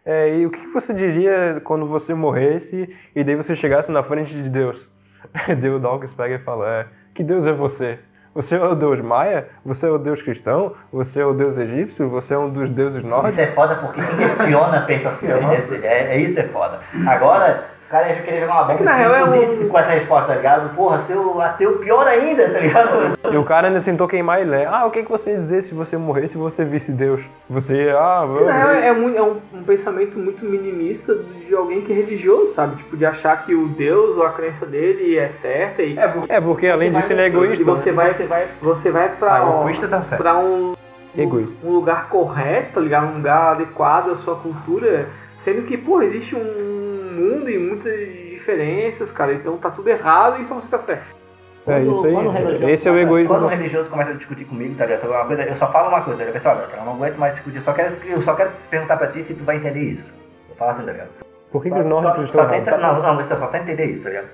[0.09, 4.33] é, e o que você diria quando você morresse e daí você chegasse na frente
[4.33, 4.89] de Deus?
[5.75, 7.99] o Dawkins pega e fala, é, que Deus é você?
[8.33, 9.49] Você é o Deus maia?
[9.63, 10.73] Você é o Deus cristão?
[10.91, 12.09] Você é o Deus egípcio?
[12.09, 13.37] Você é um dos deuses nórdicos?
[13.37, 15.27] Isso é foda porque quem questiona pensa assim,
[15.85, 16.79] é, é isso é foda.
[17.05, 20.27] Agora, cara ia querer jogar uma bomba na e real é um- com essa resposta,
[20.27, 20.75] tá ligado?
[20.75, 23.17] Porra, seu ateu pior ainda, tá ligado?
[23.31, 24.65] E o cara ainda tentou queimar ele, né?
[24.69, 27.21] Ah, o que, que você ia dizer se você morresse e você visse Deus?
[27.49, 31.15] Você, ah, Na real, é, muito, é um, um pensamento muito minimista
[31.47, 32.75] de alguém que é religioso, sabe?
[32.77, 35.97] Tipo, de achar que o Deus ou a crença dele é certa e.
[36.29, 37.65] É porque além disso ele é E egoísta.
[37.65, 40.73] você vai, você vai, você vai pra, Ah, um- egoísta tá pra um,
[41.17, 41.55] Egoísta.
[41.65, 43.07] um lugar correto, tá ligado?
[43.11, 45.07] Um lugar adequado à sua cultura,
[45.43, 46.88] sendo que, pô, existe um
[47.19, 47.99] mundo e muitas
[48.29, 49.33] diferenças, cara.
[49.33, 51.19] Então tá tudo errado e só você tá certo.
[51.67, 52.37] É isso Quando o aí.
[52.37, 53.33] religioso Esse é o egoísmo.
[53.33, 55.01] Quando o religioso começa a discutir comigo, tá ligado?
[55.01, 57.17] Sobre uma coisa, eu só falo uma coisa, eu penso, olha, cara, eu não aguento
[57.17, 59.81] mais discutir, eu só quero, eu só quero perguntar pra ti se tu vai entender
[59.81, 60.05] isso.
[60.49, 61.09] Eu falo assim, tá ligado?
[61.51, 62.81] Por que, que os nórdicos estão errados?
[62.81, 64.27] não, não, você só tenta entender isso, tá ligado?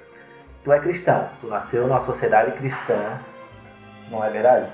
[0.63, 3.19] Tu é cristão, tu nasceu numa sociedade cristã,
[4.11, 4.65] não é verdade?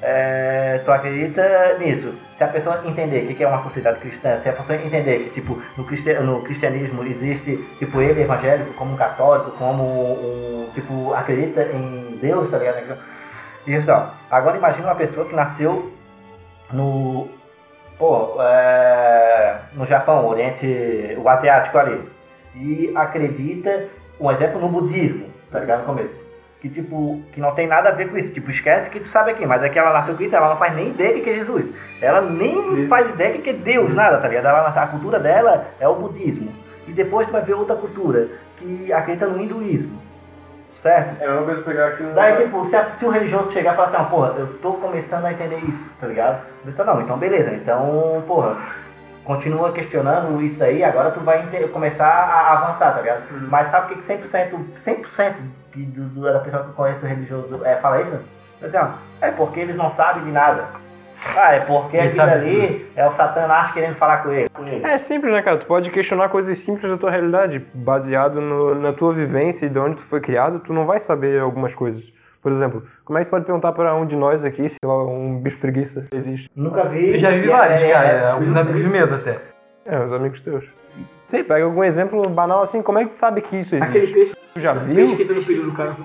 [0.00, 2.14] É, tu acredita nisso.
[2.38, 5.40] Se a pessoa entender o que é uma sociedade cristã, se a pessoa entender que
[5.40, 11.12] tipo, no, cristi- no cristianismo existe tipo ele evangélico como um católico, como um tipo,
[11.14, 12.98] acredita em Deus, tá ligado?
[13.66, 14.10] Isso não.
[14.30, 15.92] Agora imagina uma pessoa que nasceu
[16.72, 17.28] no.
[17.98, 22.08] Pô, é, no Japão, Oriente, o asiático ali.
[22.56, 23.86] E acredita,
[24.18, 25.80] um exemplo no budismo, tá ligado?
[25.80, 26.21] No começo.
[26.62, 28.32] Que tipo, que não tem nada a ver com isso.
[28.32, 30.56] Tipo, esquece que tu sabe aqui, mas é que ela nasceu com isso, ela não
[30.56, 31.64] faz nem ideia do que é Jesus.
[32.00, 34.46] Ela nem faz ideia do que é Deus, nada, tá ligado?
[34.46, 36.52] Ela, a cultura dela é o budismo.
[36.86, 40.00] E depois tu vai ver outra cultura que acredita no hinduísmo.
[40.82, 41.20] Certo?
[41.20, 42.02] É a mesma coisa pegar aqui.
[42.14, 44.72] Daí, tipo, se, a- se o religioso chegar e falar assim, ah, porra, eu tô
[44.74, 46.44] começando a entender isso, tá ligado?
[46.64, 48.56] Pessoa, não, então beleza, então, porra,
[49.24, 51.42] continua questionando isso aí, agora tu vai
[51.72, 53.22] começar a avançar, tá ligado?
[53.48, 54.50] Mas sabe o que que 100%,
[54.86, 55.34] 100%
[55.72, 58.18] que do, do, da pessoa que conhece o religioso é, fala isso?
[58.62, 58.88] Assim, ó,
[59.20, 60.64] é porque eles não sabem de nada.
[61.36, 64.48] Ah, é porque Ele aquilo ali é o Satanás querendo falar com ele.
[64.52, 64.84] Com ele.
[64.84, 65.56] É simples, né, cara?
[65.56, 69.78] Tu pode questionar coisas simples da tua realidade, baseado no- na tua vivência e de
[69.78, 72.12] onde tu foi criado, tu não vai saber algumas coisas.
[72.42, 75.04] Por exemplo, como é que tu pode perguntar pra um de nós aqui se lá
[75.06, 76.50] um bicho preguiça existe?
[76.56, 77.12] Nunca vi.
[77.14, 78.08] Eu já vi é- vários, é- cara.
[78.08, 79.38] é- Alguns amigos meus até.
[79.86, 80.64] É, os amigos teus.
[81.28, 84.14] Sei, pega algum exemplo banal assim, como é que tu sabe que isso Aquele existe?
[84.14, 85.16] peixe, Tu já peixe viu?
[85.16, 85.96] que entra no período do cara.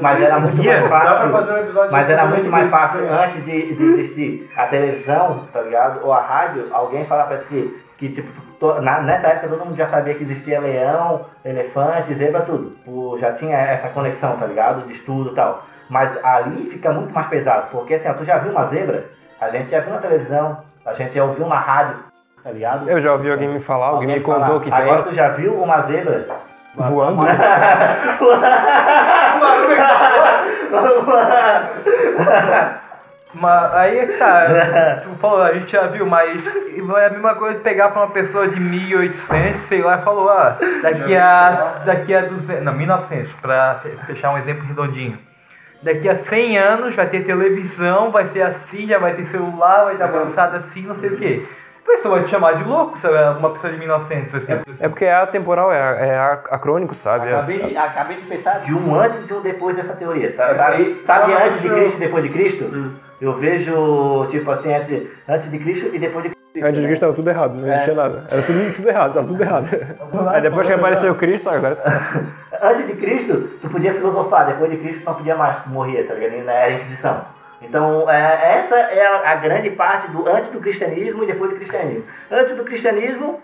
[0.00, 1.26] Mas era muito mais fácil.
[1.26, 3.24] um episódio Mas era muito mais fácil né?
[3.24, 6.00] antes de, de existir a televisão, tá ligado?
[6.04, 8.28] Ou a rádio, alguém falar pra ti que, tipo,
[8.60, 12.72] to- na, nessa época todo mundo já sabia que existia leão, elefante, zebra, tudo.
[12.86, 14.86] O, já tinha essa conexão, tá ligado?
[14.86, 15.64] De estudo e tal.
[15.88, 19.04] Mas ali fica muito mais pesado, porque assim, ó, tu já viu uma zebra?
[19.40, 21.96] A gente já viu na televisão, a gente já ouviu na rádio,
[22.42, 22.90] tá ligado?
[22.90, 24.40] Eu já ouvi alguém me falar, alguém me falar.
[24.46, 26.26] contou que Agora tem tu já viu uma zebra?
[26.76, 27.22] Voando.
[33.34, 37.34] Mas aí é que tá, tu falou, a gente já viu, mas é a mesma
[37.34, 42.14] coisa pegar pra uma pessoa de 1800, sei lá, e falou, ah, daqui a, daqui
[42.14, 45.18] a 200, não, 1900, pra fechar um exemplo redondinho.
[45.82, 49.92] Daqui a 100 anos vai ter televisão, vai ser assim, já vai ter celular, vai
[49.92, 51.46] estar avançado assim, não sei o quê.
[51.86, 53.38] Pessoa vai te chamar de louco, sabe?
[53.38, 54.52] Uma pessoa de 1900, assim.
[54.80, 56.18] É porque é atemporal, é, é
[56.50, 57.28] acrônico, sabe?
[57.28, 60.32] É- Acabei de, acabei de pensar de um antes e um depois dessa teoria.
[60.36, 60.54] tá?
[60.54, 62.92] Sabe, sabe antes de Cristo e depois de Cristo?
[63.20, 66.36] Eu vejo, tipo assim, antes, antes de Cristo e depois de Cristo.
[66.66, 68.24] Antes de Cristo tava tudo errado, não existia nada.
[68.30, 69.68] Era tudo, tudo errado, tava tudo errado.
[70.32, 72.20] Aí depois que apareceu Cristo, agora tá.
[72.62, 76.06] Antes de Cristo, tu podia filosofar, depois de Cristo tu não podia mais, tu morria,
[76.06, 76.44] tá ligado?
[76.44, 77.20] Na era Inquisição.
[77.68, 81.56] Então, é, essa é a, a grande parte do antes do cristianismo e depois do
[81.56, 82.04] cristianismo.
[82.30, 83.40] Antes do cristianismo,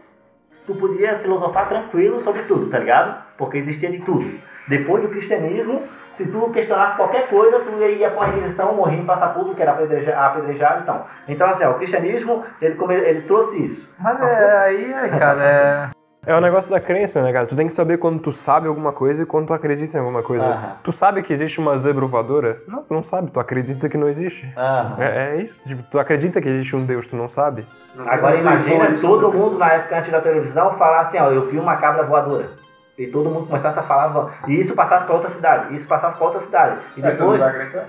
[0.66, 3.22] tu podia filosofar tranquilo sobre tudo, tá ligado?
[3.36, 4.38] Porque existia de tudo.
[4.68, 5.82] Depois do cristianismo,
[6.16, 9.62] se tu questionasse qualquer coisa, tu ia com a Inquisição, morrer em passar público, que
[9.62, 11.04] era apedreja- apedrejado então.
[11.26, 13.88] Então, assim, ó, o cristianismo, ele, ele trouxe isso.
[13.98, 15.90] Mas é, aí, é, cara, é...
[16.24, 17.46] É o negócio da crença, né, cara?
[17.46, 20.22] Tu tem que saber quando tu sabe alguma coisa e quando tu acredita em alguma
[20.22, 20.46] coisa.
[20.46, 20.76] Aham.
[20.84, 22.62] Tu sabe que existe uma zebra voadora?
[22.68, 24.48] Não, tu não sabe, tu acredita que não existe.
[24.56, 25.02] Aham.
[25.02, 27.66] É, é isso, tipo, tu acredita que existe um Deus, tu não sabe.
[28.06, 31.76] Agora imagina todo mundo na época antes da televisão falar assim, ó, eu vi uma
[31.78, 32.50] cabra voadora.
[32.96, 36.26] E todo mundo começasse a falar, e isso passasse para outra cidade, isso passasse para
[36.26, 36.78] outra cidade.
[36.96, 37.40] E depois,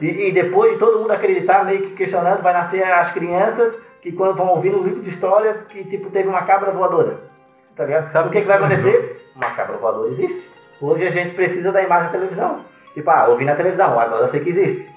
[0.02, 4.12] e, e depois de todo mundo acreditar, meio que questionando, vai nascer as crianças que
[4.12, 7.32] quando vão ouvir no livro de histórias que tipo teve uma cabra voadora.
[7.76, 8.12] Tá ligado?
[8.12, 9.30] Sabe o que, que vai acontecer?
[9.36, 10.50] Uma cabra voadora existe.
[10.82, 12.60] Hoje a gente precisa da imagem da televisão.
[12.94, 14.88] Tipo, ah, ouvi na televisão, agora eu sei que existe.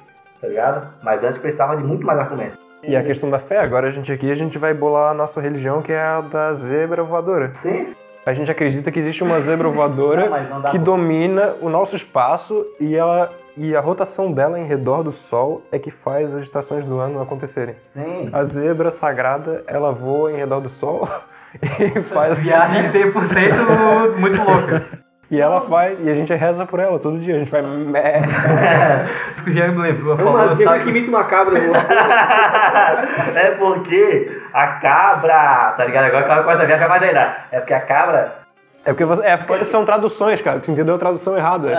[0.41, 0.89] Tá ligado?
[1.03, 2.59] Mas antes precisava de muito mais argumentos.
[2.83, 5.41] E a questão da fé, agora a gente aqui, a gente vai bolar a nossa
[5.41, 7.53] religião, que é a da zebra voadora.
[7.63, 7.95] Sim?
[8.27, 11.97] A gente acredita que existe uma zebra voadora Não, não que pra- domina o nosso
[11.97, 16.43] espaço e ela e a rotação dela em redor do Sol é que faz as
[16.43, 17.75] estações do ano acontecerem.
[17.95, 18.29] Sim.
[18.33, 21.09] A zebra sagrada, ela voa em redor do Sol
[21.63, 24.83] e faz Viagem 100% muito louca.
[25.31, 27.37] e ela faz e a gente reza por ela todo dia.
[27.37, 28.23] A gente vai mé.
[29.47, 30.85] O Jean me lembrou, É uma falou, zebra sabe?
[30.85, 31.59] que imita uma cabra.
[33.37, 36.05] é porque a cabra, tá ligado?
[36.07, 37.37] Agora aquela coisa viaja mais ainda.
[37.53, 38.33] É porque a cabra.
[38.85, 40.61] É porque você, é porque são traduções, cara.
[40.61, 41.71] Tu entendeu a tradução errada?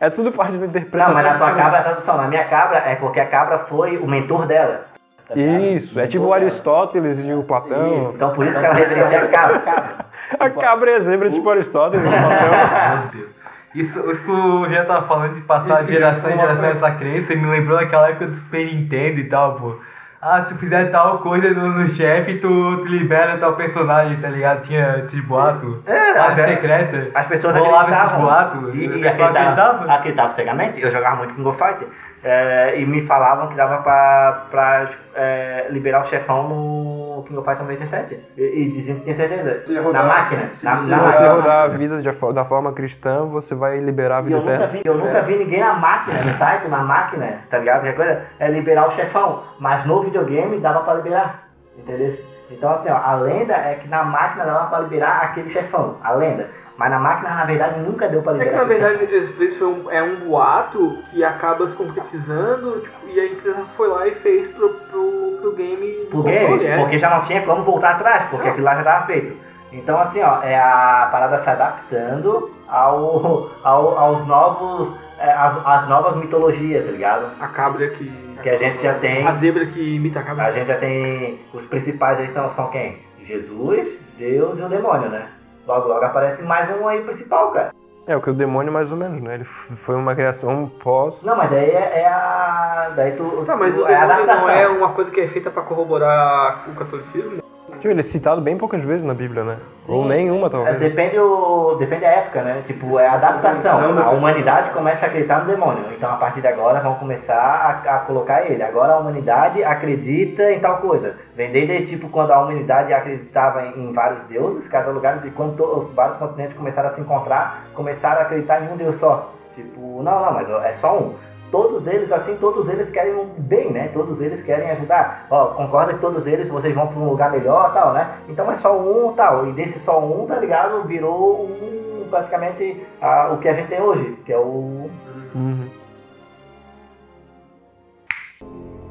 [0.00, 1.08] É, tudo parte da interpretação.
[1.08, 2.16] Não, mas na sua cabra é a tradução.
[2.16, 4.86] Na minha cabra é porque a cabra foi o mentor dela.
[5.28, 5.34] Tá?
[5.36, 6.32] Isso, é tipo o.
[6.34, 8.02] Aristóteles e o Platão.
[8.02, 9.58] Isso, Então por isso que ela referencia a cabra.
[9.60, 9.94] cabra.
[10.40, 12.48] A cabra é a zebra tipo Aristóteles e o Platão.
[13.02, 13.34] Meu Deus.
[13.74, 16.90] Isso, isso que o Jean tava falando de passar Isso, de geração em geração essa
[16.92, 19.76] crença, me lembrou daquela época do Super Nintendo e tal, pô.
[20.22, 24.28] ah, se tu fizer tal coisa no, no chefe, tu, tu libera tal personagem, tá
[24.28, 24.62] ligado?
[24.62, 25.82] Tinha esse boato.
[25.86, 27.08] É, a até- secreta.
[27.16, 28.22] As pessoas rolava esses acreditavam.
[28.24, 28.74] boatos.
[28.74, 29.92] E, e acreditavam, acreditava.
[29.92, 30.80] acreditavam cegamente.
[30.80, 31.88] Eu jogava muito com Go Fighter.
[32.24, 37.46] É, e me falavam que dava pra, pra é, liberar o chefão no King of
[37.46, 38.20] Fighters 97.
[38.36, 39.62] E, e diziam que tinha certeza.
[39.66, 40.50] Se Na máquina.
[40.58, 41.40] Se, na, se na você máquina.
[41.40, 44.54] rodar a vida de da forma cristã, você vai liberar a E vida eu nunca,
[44.54, 44.72] eterna.
[44.72, 47.80] vi, eu nunca vi ninguém na máquina, no site, na máquina, tá ligado?
[47.82, 49.42] Qualquer coisa é liberar o chefão.
[49.60, 52.16] Mas no videogame dava pra liberar, entendeu?
[52.50, 56.12] Então assim, ó, a lenda é que na máquina dava pra liberar aquele chefão, a
[56.12, 56.48] lenda.
[56.76, 58.62] Mas na máquina, na verdade, nunca deu pra É que liberar.
[58.62, 63.26] na verdade vezes foi um, é um boato que acaba se concretizando tipo, e a
[63.26, 66.76] empresa foi lá e fez pro, pro, pro game pro game, é.
[66.78, 69.36] porque já não tinha como voltar atrás, porque aquilo lá já estava feito.
[69.72, 75.88] Então assim, ó, é a parada se adaptando ao, ao- aos novos, é, às, às
[75.88, 77.26] novas mitologias, tá ligado?
[77.40, 78.24] A cabra que.
[78.42, 79.26] Que a gente já tem.
[79.26, 80.46] A zebra que imita a cabra.
[80.46, 82.98] A gente já tem os principais aí são, são quem?
[83.24, 85.26] Jesus, Deus e o demônio, né?
[85.66, 87.72] Logo, logo aparece mais um aí principal, cara.
[88.06, 89.34] É, o que o demônio mais ou menos, né?
[89.36, 91.22] Ele foi uma criação pós.
[91.24, 92.92] Não, mas daí é, é a.
[92.94, 93.44] Daí tu.
[93.46, 94.42] Tá, mas tu- o é a adaptação.
[94.42, 97.42] não é uma coisa que é feita pra corroborar o catolicismo?
[97.76, 99.56] Tipo, ele é citado bem poucas vezes na Bíblia, né?
[99.86, 100.78] Ou nenhuma, É, talvez.
[100.78, 102.62] depende, o, depende da época, né?
[102.66, 103.98] Tipo, é a adaptação.
[104.02, 105.84] A humanidade começa a acreditar no demônio.
[105.96, 108.62] Então, a partir de agora, vão começar a, a colocar ele.
[108.62, 111.16] Agora, a humanidade acredita em tal coisa.
[111.36, 115.56] Vem desde, tipo, quando a humanidade acreditava em, em vários deuses, cada lugar, e quando
[115.56, 119.32] to- vários continentes começaram a se encontrar, começaram a acreditar em um deus só.
[119.54, 121.14] Tipo, não, não, mas é só um.
[121.54, 123.86] Todos eles, assim, todos eles querem um bem, né?
[123.94, 125.28] Todos eles querem ajudar.
[125.30, 128.18] Ó, concorda que todos eles, vocês vão para um lugar melhor, tal, né?
[128.28, 129.46] Então é só um, tal.
[129.46, 130.82] E desse só um, tá ligado?
[130.88, 134.90] Virou um, praticamente ah, o que a gente tem hoje, que é o...
[135.32, 135.68] Uhum.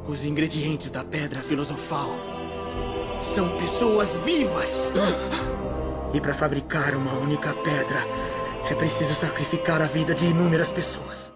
[0.08, 2.12] Os ingredientes da pedra filosofal
[3.20, 4.94] são pessoas vivas.
[6.14, 8.00] E para fabricar uma única pedra,
[8.72, 11.33] é preciso sacrificar a vida de inúmeras pessoas.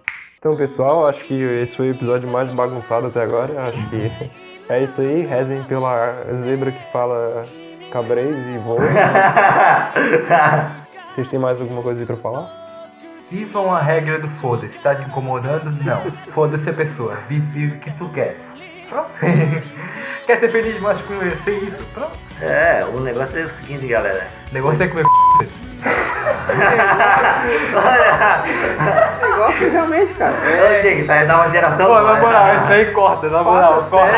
[0.47, 3.67] Então, pessoal, acho que esse foi o episódio mais bagunçado até agora.
[3.67, 4.09] Acho que
[4.69, 5.25] é isso aí.
[5.25, 7.43] Rezem pela zebra que fala
[7.91, 8.79] cabrez e voa.
[11.11, 12.49] Vocês têm mais alguma coisa aí pra falar?
[13.29, 14.79] Vivam a regra do foda-se.
[14.79, 15.69] Tá te incomodando?
[15.83, 15.99] Não.
[16.31, 17.17] Foda-se a pessoa.
[17.27, 18.37] Vive o que tu quer.
[18.87, 19.09] Pronto.
[20.25, 21.83] quer ser feliz, mas com isso?
[21.93, 22.17] Pronto.
[22.41, 24.25] É, o negócio é o seguinte, galera.
[24.49, 25.03] O negócio é comer
[29.17, 30.33] O negócio realmente, cara.
[30.45, 31.85] É, Diego, tá dá uma geração...
[31.85, 33.87] Pô, na moral, isso aí corta, na moral.
[33.89, 34.17] Corta,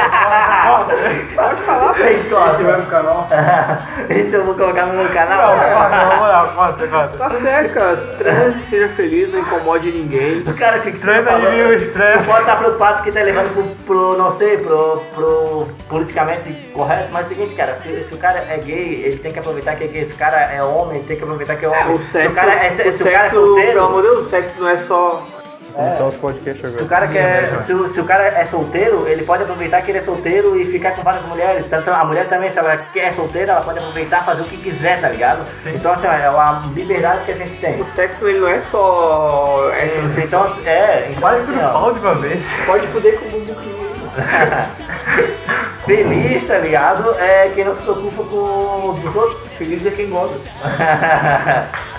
[0.65, 0.95] corta,
[1.35, 2.01] Pode falar, pô.
[2.01, 2.77] Ei, corta.
[2.77, 3.27] no canal.
[4.09, 5.55] Isso eu vou colocar no meu canal.
[5.55, 7.17] Corta, na moral, corta, corta.
[7.17, 7.97] Tá certo, cara.
[7.97, 10.39] Transe, seja feliz, não incomode ninguém.
[10.39, 12.17] O cara fica Transa de mil estranhos.
[12.17, 17.09] Não pode estar preocupado que tá levando pro, pro, não sei, pro, pro politicamente correto,
[17.11, 19.75] mas é o seguinte, cara, se, se o cara é gay, ele tem que aproveitar
[19.75, 20.05] que é gay.
[20.05, 21.81] Se o cara é homem, ele tem que aproveitar que é homem.
[21.81, 24.01] É, o se sexo, o cara é, o se o cara é solteiro, pelo amor
[24.01, 25.23] de Deus, o sexo não é só...
[25.71, 26.85] Começar os podcasts se o agora.
[26.89, 30.01] cara quer, se, o- se o cara é solteiro, ele pode aproveitar que ele é
[30.01, 31.65] solteiro e ficar com várias mulheres.
[31.69, 34.57] Tanto a mulher também, se ela quer solteira, ela pode aproveitar e fazer o que
[34.57, 35.47] quiser, tá ligado?
[35.67, 37.79] Então, assim, é uma liberdade que a gente tem.
[37.81, 39.69] O sexo ele não é só...
[39.73, 39.85] É,
[40.23, 42.39] Então, é, então, Quase assim, tudo ó, pau de uma vez.
[42.65, 43.79] pode poder com o bumbum que
[45.95, 47.15] Feliz, tá ligado?
[47.17, 49.47] É quem não se preocupa com os outros.
[49.57, 50.37] Feliz é quem gosta.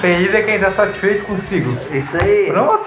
[0.00, 1.70] Feliz é quem tá satisfeito consigo.
[1.90, 2.46] Isso aí.
[2.50, 2.84] Pronto.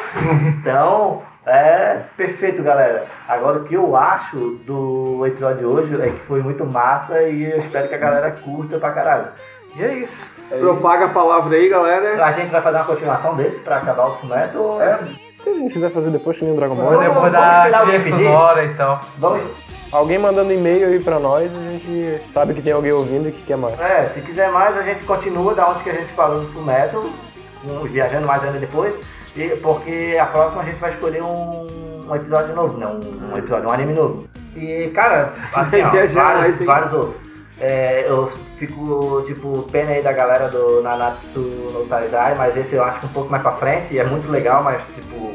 [0.60, 3.06] Então, é perfeito, galera.
[3.28, 7.52] Agora, o que eu acho do episódio de hoje é que foi muito massa e
[7.52, 9.28] eu espero que a galera curta pra caralho.
[9.76, 10.14] E é isso.
[10.60, 12.24] Propaga a palavra aí, galera.
[12.24, 14.82] A gente vai fazer uma continuação desse pra acabar o fumeto.
[14.82, 15.00] É.
[15.44, 16.86] Se a gente quiser fazer depois, nem o Dragon Ball.
[16.86, 18.28] Vou Vamos- depois vamos da esperar alguém trilha pedir?
[18.28, 19.00] sonora e tal.
[19.18, 19.73] Vamos.
[19.94, 23.44] Alguém mandando e-mail aí pra nós, a gente sabe que tem alguém ouvindo e que
[23.44, 23.80] quer mais.
[23.80, 27.84] É, se quiser mais, a gente continua da onde que a gente parou no um,
[27.86, 28.92] viajando mais ainda depois.
[29.36, 31.68] E, porque a próxima a gente vai escolher um,
[32.10, 34.28] um episódio novo, não, um episódio, um anime novo.
[34.56, 37.16] E, cara, assim, ó, vários, vários outros.
[37.60, 42.84] É, eu fico, tipo, pena aí da galera do Nanatsu no Taizai, mas esse eu
[42.84, 45.34] acho que um pouco mais pra frente, e é muito legal, mas, tipo,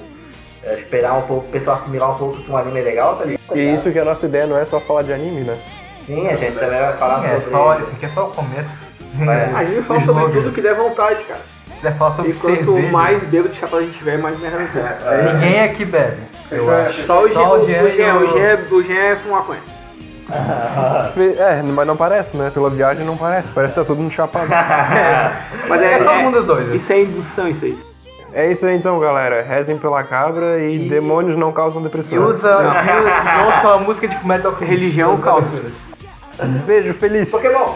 [0.68, 3.24] é, esperar um pouco, o pessoal assimilar um pouco que um anime é legal, tá
[3.24, 3.56] ligado?
[3.56, 5.56] E isso que a nossa ideia não é só falar de anime, né?
[6.06, 7.50] Sim, a gente também vai falar É sobre...
[7.50, 8.68] só, isso aqui é só o começo.
[9.20, 9.50] É.
[9.56, 11.40] A gente fala sobre tudo que der vontade, cara.
[11.96, 14.66] Falar sobre E quanto cerveja, mais bêbado de chapéu a gente tiver, mais merda vai
[14.68, 15.32] ser.
[15.34, 16.16] Ninguém aqui bebe,
[16.50, 17.02] eu acho.
[17.06, 19.18] Só o Jean, Só o o Jean Jean, e o o- Jean, o Jean é
[19.30, 19.60] maconha.
[21.38, 22.50] É, mas não parece, né?
[22.52, 23.50] Pela viagem não parece.
[23.52, 24.46] Parece que tá todo mundo chapado.
[25.68, 26.76] Mas é, É todo é- mundo doido.
[26.76, 27.78] Isso é indução, isso aí.
[28.32, 29.42] É isso aí então, galera.
[29.42, 30.88] Rezem pela cabra e Sim.
[30.88, 32.26] demônios não causam E depressão.
[32.26, 35.64] usa, usa a música de Metal Religião, calça.
[36.66, 37.30] Beijo, feliz.
[37.30, 37.72] Pokémon!